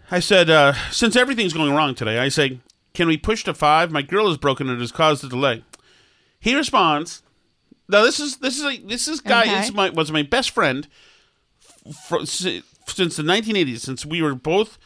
[0.09, 2.59] I said, uh, since everything's going wrong today, I say,
[2.95, 3.91] can we push to five?
[3.91, 5.63] My grill is broken and it has caused a delay.
[6.39, 7.21] He responds.
[7.91, 9.59] Now this is this is a, this is guy Okay.
[9.59, 10.87] is my was my best friend
[12.07, 13.79] fr- si- since the 1980s.
[13.79, 14.77] Since we were both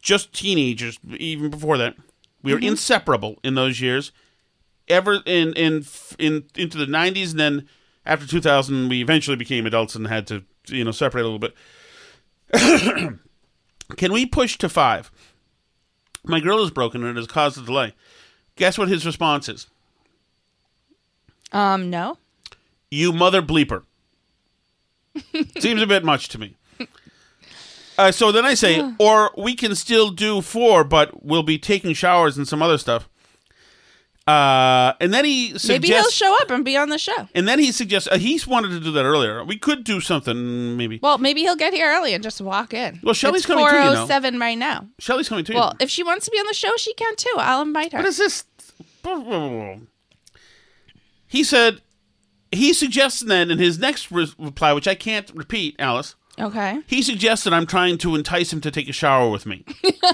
[0.00, 1.94] just teenagers, even before that,
[2.42, 4.12] we were inseparable in those years.
[4.88, 5.84] Ever in in
[6.18, 7.68] in into the 90s, and then
[8.06, 11.54] after 2000, we eventually became adults and had to you know separate a little bit.
[13.96, 15.10] Can we push to five?
[16.24, 17.94] My grill is broken and it has caused a delay.
[18.56, 19.66] Guess what his response is?
[21.52, 22.18] Um, no.
[22.90, 23.82] You mother bleeper.
[25.58, 26.56] Seems a bit much to me.
[27.98, 31.94] Uh, so then I say, or we can still do four, but we'll be taking
[31.94, 33.08] showers and some other stuff.
[34.24, 37.28] Uh, and then he suggests, Maybe he'll show up and be on the show.
[37.34, 39.42] and then he suggests uh, he's wanted to do that earlier.
[39.42, 41.00] We could do something, maybe.
[41.02, 43.00] Well, maybe he'll get here early and just walk in.
[43.02, 44.86] Well, Shelley's it's coming too, you 407 right now.
[44.98, 45.54] Shelley's coming too.
[45.54, 47.34] Well, if she wants to be on the show, she can too.
[47.38, 47.98] I'll invite her.
[47.98, 48.44] What is this?
[51.26, 51.80] He said,
[52.52, 56.80] he suggests then in his next re- reply, which I can't repeat, Alice, Okay.
[56.86, 59.64] He suggested I'm trying to entice him to take a shower with me,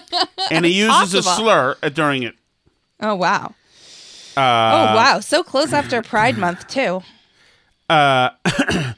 [0.50, 1.44] and he uses a Possible.
[1.44, 2.34] slur uh, during it.
[3.00, 3.54] Oh wow.
[4.36, 5.20] Uh, oh wow.
[5.20, 7.02] So close after Pride Month too.
[7.90, 8.30] Uh,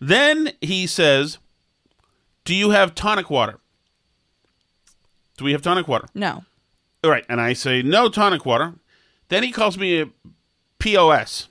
[0.00, 1.38] then he says,
[2.44, 3.58] "Do you have tonic water?
[5.36, 6.44] Do we have tonic water?" No.
[7.02, 8.74] All right, and I say no tonic water.
[9.28, 10.06] Then he calls me a
[10.78, 11.48] POS.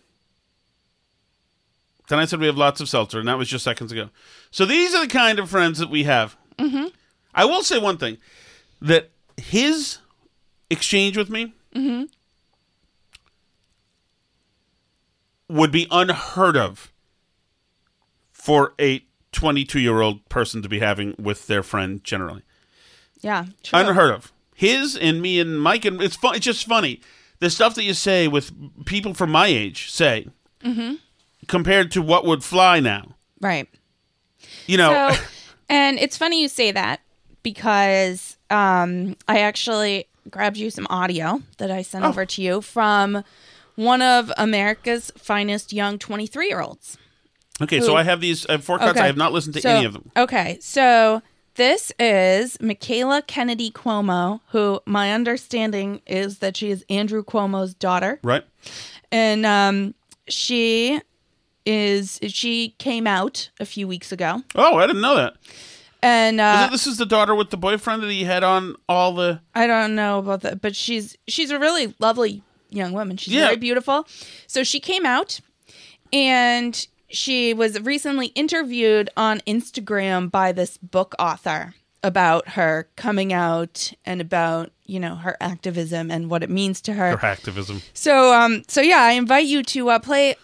[2.09, 4.09] Then I said we have lots of seltzer, and that was just seconds ago.
[4.51, 6.37] So these are the kind of friends that we have.
[6.57, 6.85] Mm-hmm.
[7.35, 8.17] I will say one thing:
[8.81, 9.97] that his
[10.69, 11.53] exchange with me
[15.49, 16.91] would be unheard of
[18.31, 22.41] for a 22 year old person to be having with their friend generally
[23.21, 23.45] Yeah.
[23.63, 23.79] True.
[23.79, 24.31] unheard of.
[24.55, 26.35] His and me and Mike and it's fun.
[26.35, 27.01] It's just funny
[27.39, 28.51] the stuff that you say with
[28.85, 30.27] people from my age say
[31.47, 33.15] compared to what would fly now.
[33.41, 33.67] Right.
[34.65, 35.21] You know, So,
[35.69, 37.01] and it's funny you say that
[37.43, 41.83] because um, I actually grabbed you some audio that I Oh.
[41.83, 43.23] sent over to you from
[43.75, 46.97] one of America's finest young 23 year olds.
[47.61, 47.79] okay.
[47.79, 48.99] So I have these I have four cuts.
[48.99, 50.11] I have not listened to any of them.
[50.17, 51.21] Okay, so
[51.55, 58.19] this is Michaela Kennedy Cuomo, who my understanding is that she is Andrew Cuomo's daughter,
[58.23, 58.43] Right?
[59.11, 59.93] and um,
[60.27, 60.99] she
[61.67, 65.35] is she came out a few weeks ago, Oh, I didn't know that.
[66.01, 69.41] and uh, this is the daughter with the boyfriend that he had on all the.
[69.53, 73.17] I don't know about that, but she's she's a really lovely young woman.
[73.17, 73.45] She's Yeah.
[73.45, 74.07] very beautiful.
[74.47, 75.39] So she came out
[76.13, 83.91] and she was recently interviewed on Instagram by this book author about her coming out
[84.05, 87.17] and about, you know, her activism and what it means to her.
[87.17, 87.81] Her activism.
[87.93, 90.35] So um so yeah, I invite you to uh, play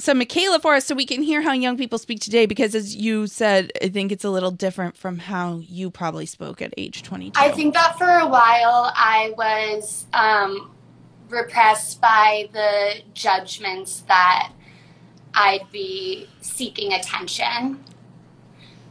[0.00, 2.96] some Michaela for us so we can hear how young people speak today because as
[2.96, 7.02] you said, I think it's a little different from how you probably spoke at age
[7.02, 7.38] 22.
[7.38, 10.72] I think that for a while I was um,
[11.28, 14.52] repressed by the judgments that
[15.34, 17.84] I'd be seeking attention.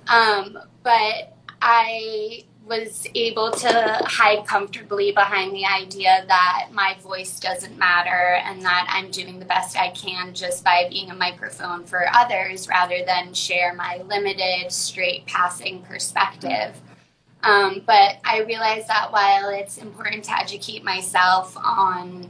[0.08, 7.78] Um, but I was able to hide comfortably behind the idea that my voice doesn't
[7.78, 12.06] matter and that I'm doing the best I can just by being a microphone for
[12.14, 16.80] others rather than share my limited, straight passing perspective.
[17.42, 22.30] Um, but I realize that while it's important to educate myself on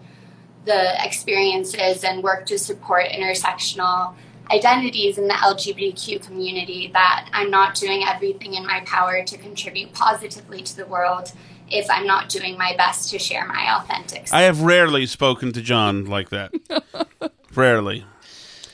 [0.66, 4.16] the experiences and work to support intersectional
[4.52, 9.94] identities in the LGBTQ community, that I'm not doing everything in my power to contribute
[9.94, 11.32] positively to the world
[11.72, 15.62] if I'm not doing my best to share my authentic I have rarely spoken to
[15.62, 16.52] John like that.
[17.56, 18.06] rarely.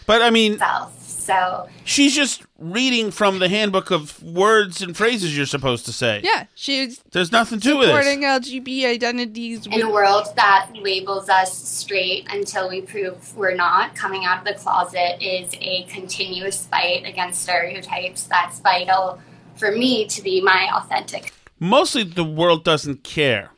[0.05, 1.04] But I mean, self.
[1.25, 6.21] So she's just reading from the handbook of words and phrases you're supposed to say.
[6.23, 7.87] Yeah, she's There's nothing to it.
[7.87, 9.65] supporting LGBT identities.
[9.65, 14.45] in a world that labels us straight until we prove we're not, coming out of
[14.45, 19.19] the closet is a continuous fight against stereotypes that's vital
[19.55, 23.51] for me to be my authentic Mostly the world doesn't care.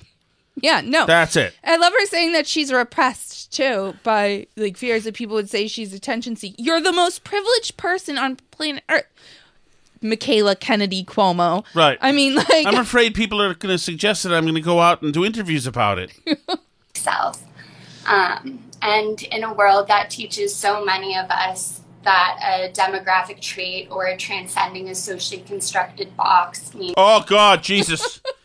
[0.62, 1.06] Yeah, no.
[1.06, 1.54] That's it.
[1.64, 5.68] I love her saying that she's repressed too by like fears that people would say
[5.68, 6.64] she's attention seeking.
[6.64, 9.06] You're the most privileged person on planet Earth.
[10.00, 11.66] Michaela Kennedy Cuomo.
[11.74, 11.98] Right.
[12.02, 14.80] I mean, like, I'm afraid people are going to suggest that I'm going to go
[14.80, 16.12] out and do interviews about it.
[16.96, 17.42] self.
[18.06, 23.90] Um, and in a world that teaches so many of us that a demographic trait
[23.92, 28.22] or transcending a socially constructed box means Oh God, Jesus.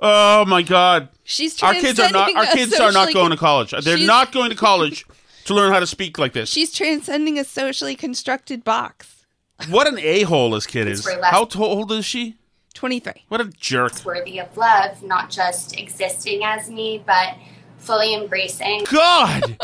[0.00, 1.08] Oh my God.
[1.24, 3.70] she's Our kids are not our a kids are not socially going to college.
[3.72, 5.04] They're She's- not going to college
[5.44, 6.48] to learn how to speak like this.
[6.48, 9.24] She's transcending a socially constructed box.
[9.68, 11.00] What an a-hole this kid is.
[11.00, 12.36] It's for less- How t- old is she?
[12.74, 13.12] 23.
[13.28, 13.92] What a jerk.
[14.06, 17.36] worthy of love, not just existing as me, but
[17.76, 19.58] fully embracing God.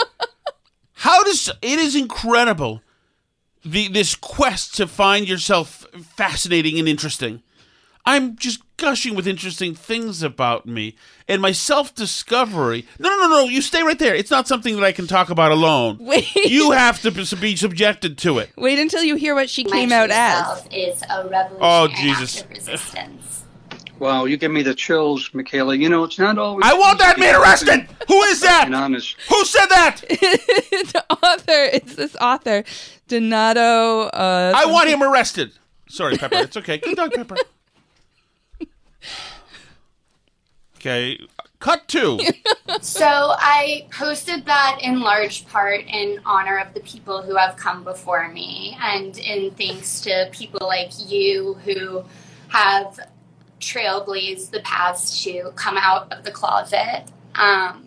[1.01, 2.83] How does it is incredible
[3.65, 7.43] the this quest to find yourself fascinating and interesting.
[8.07, 10.95] I'm just gushing with interesting things about me
[11.27, 12.87] and my self-discovery.
[12.99, 13.45] No, no, no, no.
[13.45, 14.15] You stay right there.
[14.15, 15.99] It's not something that I can talk about alone.
[16.01, 16.35] Wait.
[16.37, 18.51] You have to be be subjected to it.
[18.57, 20.45] Wait until you hear what she my came true out as.
[20.47, 22.45] self is a revolutionary Oh, Jesus.
[22.49, 23.43] resistance.
[23.99, 25.75] Wow, you give me the chills, Michaela.
[25.75, 26.65] You know, it's not always.
[26.67, 27.89] I want that man arrested.
[28.09, 28.67] Who is that?
[28.67, 29.17] And honest.
[29.31, 30.01] Who said that?
[30.09, 32.63] the author, it's this author,
[33.09, 34.03] Donato.
[34.09, 35.53] Uh, I want him arrested.
[35.89, 36.37] Sorry, Pepper.
[36.37, 36.77] It's okay.
[36.79, 37.37] Good dog, Pepper.
[40.87, 41.19] Okay,
[41.59, 42.21] Cut to.
[42.81, 47.85] So I posted that in large part in honor of the people who have come
[47.85, 52.05] before me and in thanks to people like you who
[52.49, 53.01] have
[53.61, 57.05] trailblazed the paths to come out of the closet.
[57.35, 57.87] Um,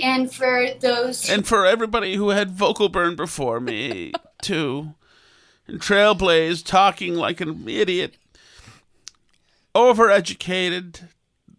[0.00, 4.12] and for those and for everybody who had vocal burn before me,
[4.42, 4.94] too.
[5.66, 8.16] And trailblazed talking like an idiot.
[9.74, 11.08] Overeducated,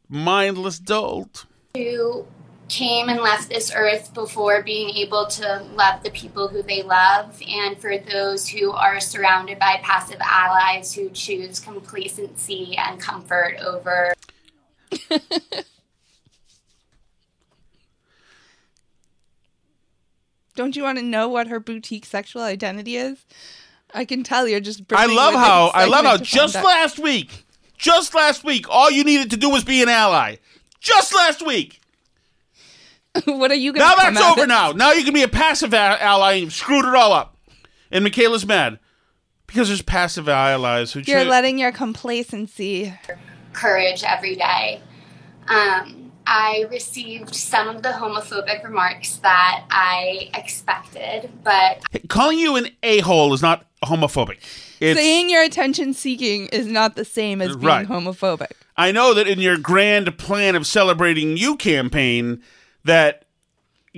[0.09, 1.45] mindless dolt.
[1.75, 2.25] who
[2.69, 7.41] came and left this earth before being able to love the people who they love,
[7.47, 14.13] and for those who are surrounded by passive allies who choose complacency and comfort over
[20.55, 23.23] Don't you want to know what her boutique sexual identity is?
[23.93, 24.81] I can tell you're just.
[24.91, 26.65] I love how I love how just out.
[26.65, 27.45] last week,
[27.77, 30.37] just last week, all you needed to do was be an ally.
[30.79, 31.79] Just last week.
[33.25, 34.49] what are you going Now to come that's out over with?
[34.49, 34.71] now.
[34.71, 37.35] Now you can be a passive a- ally and you've screwed it all up.
[37.91, 38.79] And Michaela's mad
[39.47, 42.93] because there's passive allies who You're choo- letting your complacency.
[43.53, 44.81] courage every day.
[45.47, 52.67] Um, I received some of the homophobic remarks that I expected, but calling you an
[52.83, 54.39] a hole is not homophobic.
[54.79, 57.87] It's Saying you're attention seeking is not the same as being Right.
[57.87, 58.51] homophobic.
[58.75, 62.43] I know that in your grand plan of celebrating you campaign,
[62.83, 63.25] that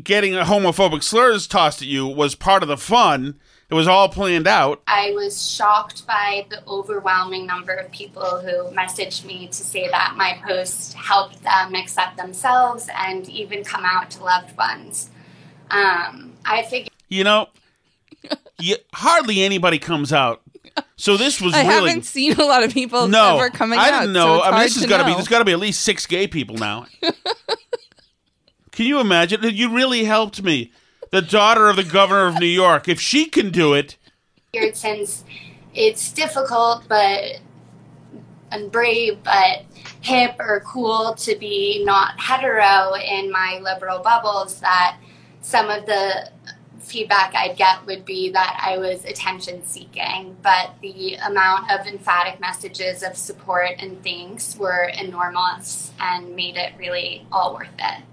[0.02, 3.40] getting a homophobic slurs tossed at you was part of the fun.
[3.70, 4.82] It was all planned out.
[4.88, 10.14] I was shocked by the overwhelming number of people who messaged me to say that
[10.18, 15.10] my post helped them accept themselves and even come out to loved ones.
[15.70, 17.50] Um, I figured You know,
[18.60, 20.42] you, hardly anybody comes out.
[20.96, 23.38] So this was I really haven't seen a lot of people no.
[23.38, 24.00] ever coming I out.
[24.02, 24.36] didn't so know.
[24.38, 25.12] it's I mean, this has to got to be.
[25.12, 25.16] know.
[25.16, 26.88] There's got to be at least six gay people now.
[28.72, 29.42] Can you imagine?
[29.44, 30.72] You really helped me.
[31.12, 32.88] The daughter of the governor of New York.
[32.88, 33.98] If she can do it,
[34.54, 35.24] figured since
[35.74, 37.40] it's difficult but
[38.52, 39.64] and brave but
[40.02, 44.98] hip or cool to be not hetero in my liberal bubbles that
[45.42, 46.30] some of the
[46.90, 52.40] feedback I'd get would be that I was attention seeking, but the amount of emphatic
[52.40, 58.04] messages of support and thanks were enormous and made it really all worth it.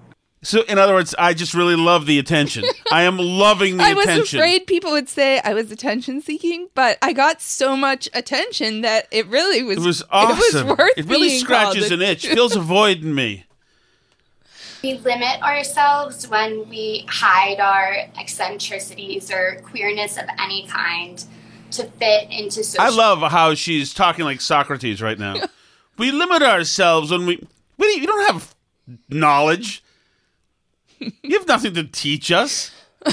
[0.43, 2.63] So, in other words, I just really love the attention.
[2.93, 4.39] I am loving the I was attention.
[4.39, 9.09] afraid people would say I was attention seeking, but I got so much attention that
[9.11, 9.79] it really was.
[9.79, 10.37] It was awesome.
[10.37, 12.29] It was worth It really being scratches an itch.
[12.29, 13.45] Feels avoiding me.
[14.83, 21.23] We limit ourselves when we hide our eccentricities or queerness of any kind
[21.73, 22.81] to fit into social.
[22.81, 25.37] I love how she's talking like Socrates right now.
[25.99, 27.45] we limit ourselves when we.
[27.79, 28.55] we you don't have
[29.09, 29.83] knowledge.
[30.99, 32.71] You have nothing to teach us.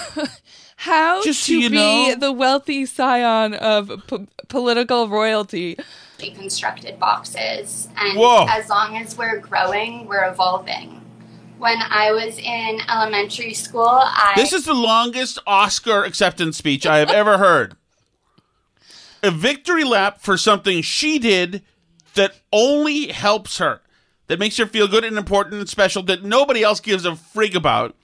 [0.77, 1.75] How Just so to you be
[2.09, 5.77] know- the wealthy scion of p- political royalty.
[6.17, 8.45] constructed boxes, and Whoa.
[8.49, 10.99] as long as we're growing, we're evolving.
[11.63, 16.97] When I was in elementary school, I This is the longest Oscar acceptance speech I
[16.97, 17.77] have ever heard.
[19.23, 21.63] A victory lap for something she did
[22.15, 23.79] that only helps her,
[24.27, 27.55] that makes her feel good and important and special, that nobody else gives a frig
[27.55, 27.95] about.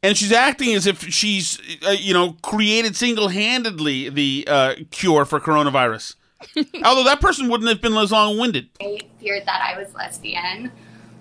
[0.00, 5.24] And she's acting as if she's, uh, you know, created single handedly the uh, cure
[5.24, 6.14] for coronavirus.
[6.84, 8.68] Although that person wouldn't have been as long winded.
[8.80, 10.70] I feared that I was lesbian.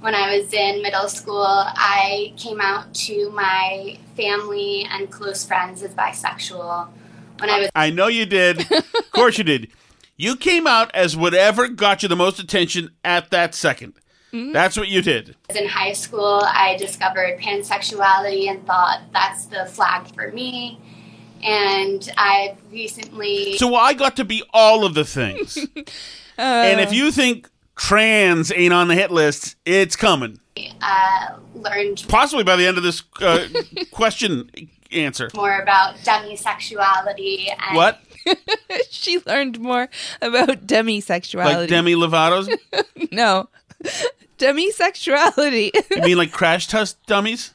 [0.04, 5.82] When I was in middle school, I came out to my family and close friends
[5.82, 6.90] as bisexual.
[7.40, 8.70] When I was I know you did.
[8.72, 9.70] of course you did.
[10.18, 13.94] You came out as whatever got you the most attention at that 2nd
[14.52, 15.38] That's what you did.
[15.56, 20.82] in high school, I discovered pansexuality and thought that's the flag for me.
[21.42, 25.58] And I've recently So I got to be all of the things.
[26.38, 26.84] and Uh.
[26.84, 30.40] if you think trans ain't on the hit list, it's coming.
[30.82, 33.48] uh, learned Possibly by the end of this uh,
[33.92, 34.50] question
[34.92, 35.30] answer.
[35.36, 38.00] more about demisexuality and What?
[38.90, 39.90] she learned more
[40.22, 41.56] about demisexuality.
[41.56, 42.50] Like Demi Lovato's?
[43.12, 43.50] no,
[44.38, 45.72] demisexuality.
[45.92, 47.54] You mean like crash test dummies?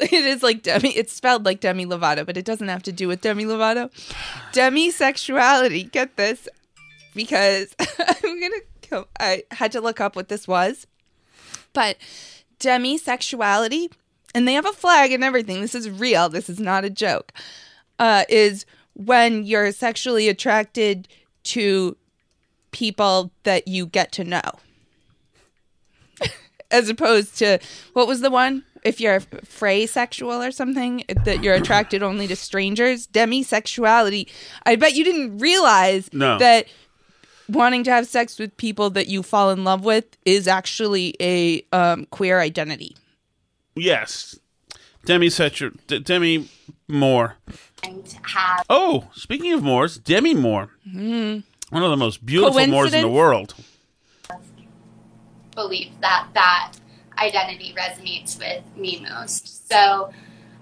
[0.00, 0.90] it is like Demi.
[0.90, 3.90] It's spelled like Demi Lovato, but it doesn't have to do with Demi Lovato.
[4.52, 5.90] Demisexuality.
[5.90, 6.48] Get this,
[7.14, 8.56] because I'm gonna.
[8.90, 10.86] Go, I had to look up what this was,
[11.74, 11.98] but
[12.58, 13.92] demisexuality,
[14.34, 15.60] and they have a flag and everything.
[15.60, 16.28] This is real.
[16.28, 17.32] This is not a joke.
[17.98, 21.06] Uh, is when you're sexually attracted
[21.44, 21.96] to
[22.70, 24.40] people that you get to know.
[26.70, 27.58] as opposed to
[27.92, 28.64] what was the one?
[28.84, 34.30] If you're fray sexual or something, that you're attracted only to strangers, demisexuality.
[34.64, 36.38] I bet you didn't realize No.
[36.38, 36.66] that
[37.48, 41.62] wanting to have sex with people that you fall in love with is actually a
[41.72, 42.96] um, queer identity.
[43.74, 44.38] Yes.
[45.04, 46.48] Demi Setcher, D- Demi
[46.88, 47.36] Moore.
[47.82, 50.70] and have Oh, speaking of Moores, Demi Moore.
[50.86, 51.44] Mm.
[51.70, 53.54] One of the most beautiful Moores in the world.
[55.54, 56.74] Believe that that
[57.18, 59.68] identity resonates with me most.
[59.68, 60.12] So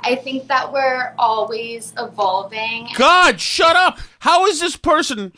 [0.01, 2.89] I think that we're always evolving.
[2.97, 3.99] God, shut up!
[4.21, 5.33] How is this person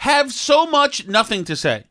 [0.00, 1.84] have so much nothing to say?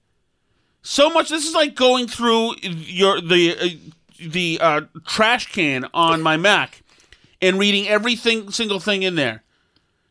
[0.81, 1.29] So much.
[1.29, 6.81] This is like going through your the uh, the uh, trash can on my Mac
[7.39, 9.43] and reading everything single thing in there.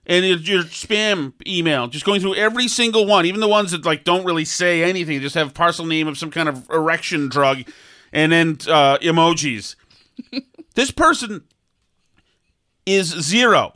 [0.06, 3.84] And your, your spam email, just going through every single one, even the ones that
[3.84, 7.64] like don't really say anything, just have parcel name of some kind of erection drug,
[8.12, 9.74] and then uh, emojis.
[10.76, 11.42] this person
[12.86, 13.74] is zero.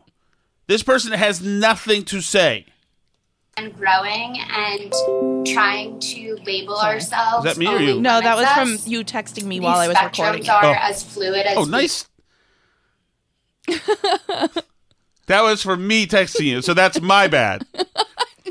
[0.68, 2.66] This person has nothing to say.
[3.56, 4.92] And growing and
[5.46, 7.44] trying to label ourselves.
[7.46, 8.00] Is that me or you?
[8.00, 10.42] No, that was from you texting me These while I was spectrums recording.
[10.44, 10.48] it.
[10.48, 10.74] are Oh.
[10.80, 12.06] as fluid as Oh, we- nice.
[15.26, 17.66] that was for me texting you, so that's my bad.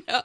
[0.08, 0.22] No,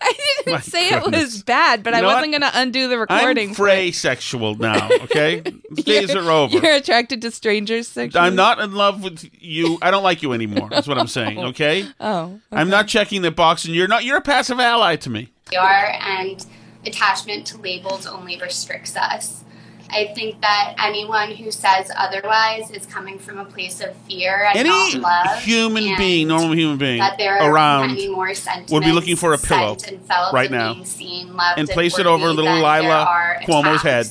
[0.00, 0.12] I
[0.44, 3.50] didn't My say it was bad, but You I wasn't going to undo the recording.
[3.50, 3.70] I'm for it.
[3.72, 5.40] fray sexual now, okay?
[5.40, 6.56] The Days You're- over.
[6.56, 8.24] You're attracted to strangers sexually.
[8.24, 9.78] I'm not in love with you.
[9.82, 10.68] I don't like you anymore.
[10.70, 11.48] That's what I'm saying, oh.
[11.48, 11.86] okay?
[12.00, 14.04] Oh, I'm not checking the box, and you're not.
[14.04, 15.28] You're a passive ally to me.
[15.50, 16.44] we are, and
[16.86, 19.44] attachment to labels only restricts us.
[19.90, 24.58] I think that anyone who says otherwise is coming from a place of fear and
[24.58, 24.68] Any
[24.98, 25.42] not love.
[25.42, 28.32] human and being, normal human being, that there are around many more
[28.70, 30.74] would be looking for a pillow and felt right and now.
[30.74, 34.06] being seen, loved, And place it over little Lila Cuomo's head.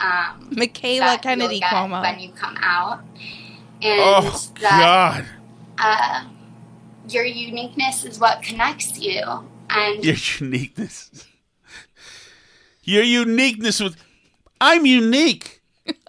[0.00, 2.00] Um, Michaela Kennedy Cuomo.
[2.02, 3.00] when you come out,
[3.82, 5.26] and Oh that God!
[5.78, 6.24] uh,
[7.08, 9.22] your uniqueness is what connects you.
[9.70, 11.10] And Your uniqueness.
[12.84, 13.96] Your uniqueness with.
[14.60, 15.62] I'm unique.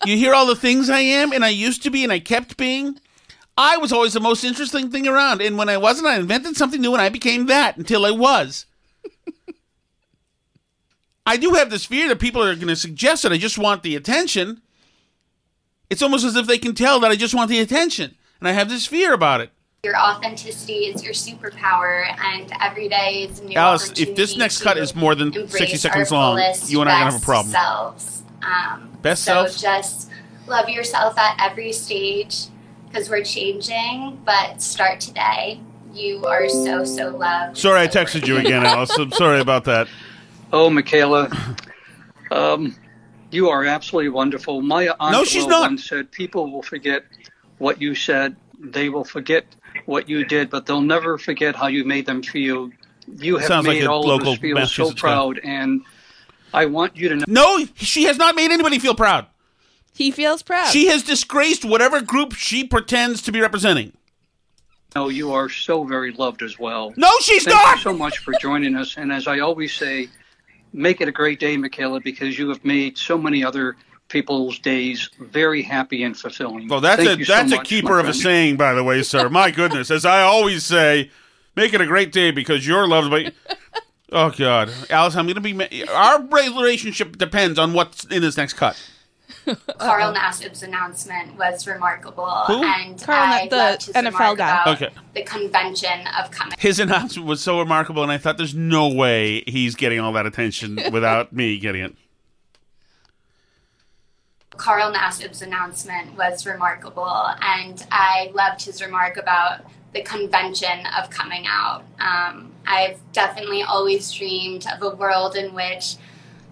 [0.06, 2.58] You hear all the things I am, and I used to be, and I kept
[2.58, 3.00] being.
[3.58, 6.82] I was always the most interesting thing around, and when I wasn't, I invented something
[6.82, 8.66] new, and I became that until I was.
[11.26, 13.84] I do have this fear that people are going to suggest that I just want
[13.84, 14.62] the attention.
[15.90, 18.54] It's almost as if they can tell that I just want the attention, and I
[18.54, 19.52] have this fear about it.
[19.84, 24.62] your authenticity is your superpower, and every day is a new Alice, if this next
[24.62, 27.52] cut is more than 60 seconds long, you and I are gonna have a problem.
[27.52, 28.24] Selves.
[28.44, 29.62] Um, Best so selves?
[29.62, 30.10] just
[30.48, 32.46] love yourself at every stage
[32.88, 35.60] because we're changing, but start today.
[35.94, 37.58] You are so so loved.
[37.58, 38.92] Sorry, I texted you again, Alice.
[38.98, 39.88] I'm sorry about that.
[40.54, 41.30] Oh, Michaela,
[42.32, 42.76] um,
[43.32, 44.62] you are absolutely wonderful.
[44.62, 45.62] My aunt No, she's not.
[45.62, 47.06] once said, "People will forget
[47.58, 48.36] what you said.
[48.60, 49.46] They will forget
[49.86, 52.70] what you did, but they'll never forget how you made them feel."
[53.18, 55.08] You have Sounds like made a all local of us feel so Massachusetts guy.
[55.08, 55.82] proud, and
[56.54, 57.26] I want you to know.
[57.28, 59.28] No, she has not made anybody feel proud.
[59.94, 60.72] He feels proud.
[60.72, 63.94] She has disgraced whatever group she pretends to be representing.
[64.96, 66.94] know you are so very loved as well.
[66.96, 67.76] No, she's Thank not.
[67.76, 68.98] you so much for joining us.
[68.98, 70.08] And as I always say,
[70.74, 73.76] make it a great day, Michaela, because you have made so many other
[74.08, 76.68] people's days very happy and fulfilling.
[76.68, 78.74] Well, that's Thank a you so that's a much, keeper my of a saying, by
[78.74, 79.30] the way, sir.
[79.30, 81.12] My goodness, as I always say,
[81.56, 83.32] make it a great day because you're loved by.
[84.12, 85.54] Oh God, Alice, I'm gonna be.
[85.54, 88.82] ma- Our relationship depends on what's in this next cut.
[89.78, 92.64] Carl Nassib's announcement was remarkable, Who?
[92.64, 94.62] and Carl I the loved his NFL remark guy.
[94.64, 94.94] about Okay.
[95.14, 96.54] the convention of coming.
[96.60, 100.26] His announcement was so remarkable, and I thought, there's no way he's getting all that
[100.26, 101.96] attention without me getting it.
[104.58, 107.08] Carl Nassib's announcement was remarkable,
[107.42, 109.62] and I loved his remark about
[109.94, 111.84] the convention of coming out.
[112.00, 115.96] Um, I've definitely always dreamed of a world in which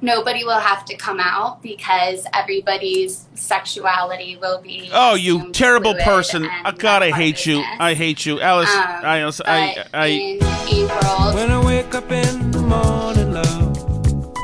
[0.02, 4.90] nobody will have to come out because everybody's sexuality will be.
[4.92, 6.50] Oh, you terrible person!
[6.66, 7.64] Oh, God, I hate you.
[7.80, 8.74] I hate you, Alice.
[8.74, 13.34] Um, I, I, I, I, in a world When I wake up in the morning,
[13.34, 14.38] love,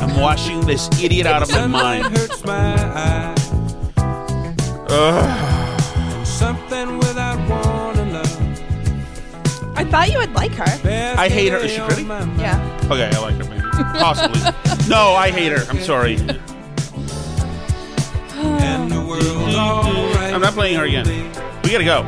[0.00, 2.16] I'm washing this idiot out of my sunlight mind.
[2.16, 3.34] hurts my eye.
[4.88, 6.26] Ugh.
[6.26, 7.09] Something without warning, love.
[9.80, 10.90] I thought you would like her.
[11.18, 11.56] I hate her.
[11.56, 12.02] Is she pretty?
[12.02, 12.88] Yeah.
[12.90, 13.44] Okay, I like her.
[13.44, 13.62] Maybe.
[13.98, 14.38] Possibly.
[14.90, 15.64] no, I hate her.
[15.70, 16.16] I'm sorry.
[18.36, 20.34] And the world's alright.
[20.34, 21.06] I'm not playing her again.
[21.64, 22.02] We gotta go.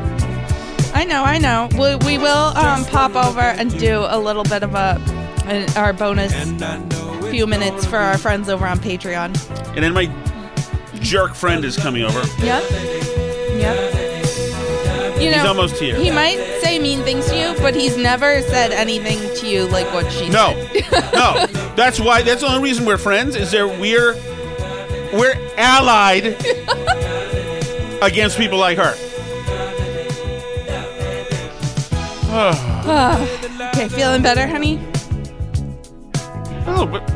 [0.93, 1.67] I know, I know.
[1.71, 5.01] We, we will um, pop over and do a little bit of a,
[5.47, 9.35] a our bonus And I know it's few minutes for our friends over on Patreon.
[9.75, 10.05] And then my
[10.99, 12.19] jerk friend is coming over.
[12.45, 12.63] Yep.
[13.57, 14.02] Yep.
[15.23, 15.95] You know, He's almost here.
[15.95, 19.91] He might say mean things to you, but he's never said anything to you like
[19.93, 20.91] what she No, said.
[21.13, 21.45] no.
[21.75, 22.21] That's why.
[22.23, 23.35] That's the only reason we're friends.
[23.35, 24.15] Is there we're
[25.13, 26.25] we're allied
[28.01, 28.95] against people like her.
[33.73, 34.79] okay, feeling better, honey?
[36.65, 37.07] Oh, Little bit.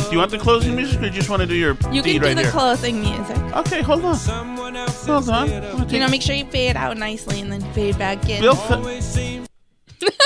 [0.00, 2.20] Do you want the closing music, or you just want to do your You can
[2.20, 2.50] do right the here?
[2.50, 3.36] closing music.
[3.56, 4.16] Okay, hold on.
[4.16, 5.88] Hold on.
[5.90, 8.40] You know, make sure you fade out nicely and then fade back in.
[8.40, 8.54] Bill.
[8.54, 9.46] Fa-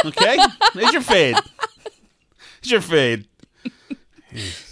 [0.07, 0.39] okay,
[0.75, 1.37] there's your fade.
[2.61, 3.27] It's your fade.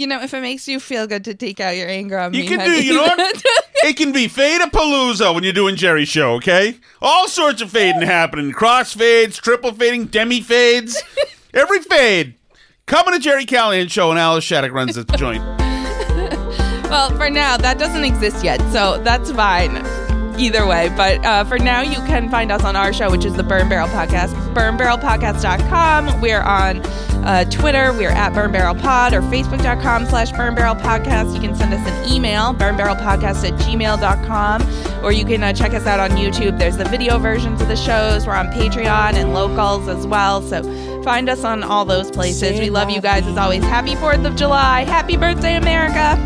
[0.00, 2.40] You know, if it makes you feel good to take out your anger on You
[2.40, 2.86] me, can honey, do.
[2.86, 3.42] You know what?
[3.84, 6.36] it can be fade a palooza when you're doing Jerry show.
[6.36, 8.50] Okay, all sorts of fading happening.
[8.50, 11.02] Cross fades, triple fading, demi fades,
[11.52, 12.32] every fade.
[12.86, 15.44] Coming to Jerry Callahan show, and Alice Shattuck runs the joint.
[16.90, 19.76] Well, for now, that doesn't exist yet, so that's fine.
[20.40, 23.34] Either way, but uh, for now, you can find us on our show, which is
[23.34, 26.18] the Burn Barrel Podcast, burnbarrelpodcast.com.
[26.22, 26.80] We're on
[27.26, 31.34] uh, Twitter, we're at Burn Barrel Pod, or facebook.com slash Burn Barrel Podcast.
[31.34, 35.86] You can send us an email, burnbarrelpodcast at gmail.com, or you can uh, check us
[35.86, 36.58] out on YouTube.
[36.58, 38.26] There's the video versions of the shows.
[38.26, 40.62] We're on Patreon and locals as well, so
[41.02, 42.58] find us on all those places.
[42.58, 43.62] We love you guys as always.
[43.62, 44.84] Happy 4th of July.
[44.84, 46.16] Happy birthday, America.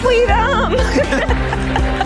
[0.00, 1.96] Freedom.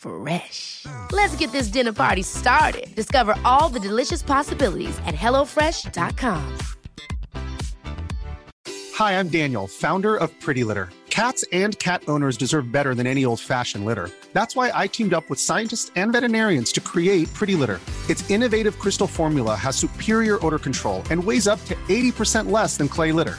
[0.00, 0.86] Fresh.
[1.12, 2.94] Let's get this dinner party started.
[2.96, 6.58] Discover all the delicious possibilities at hellofresh.com.
[8.94, 10.88] Hi, I'm Daniel, founder of Pretty Litter.
[11.10, 14.10] Cats and cat owners deserve better than any old fashioned litter.
[14.32, 17.80] That's why I teamed up with scientists and veterinarians to create Pretty Litter.
[18.08, 22.88] Its innovative crystal formula has superior odor control and weighs up to 80% less than
[22.88, 23.38] clay litter.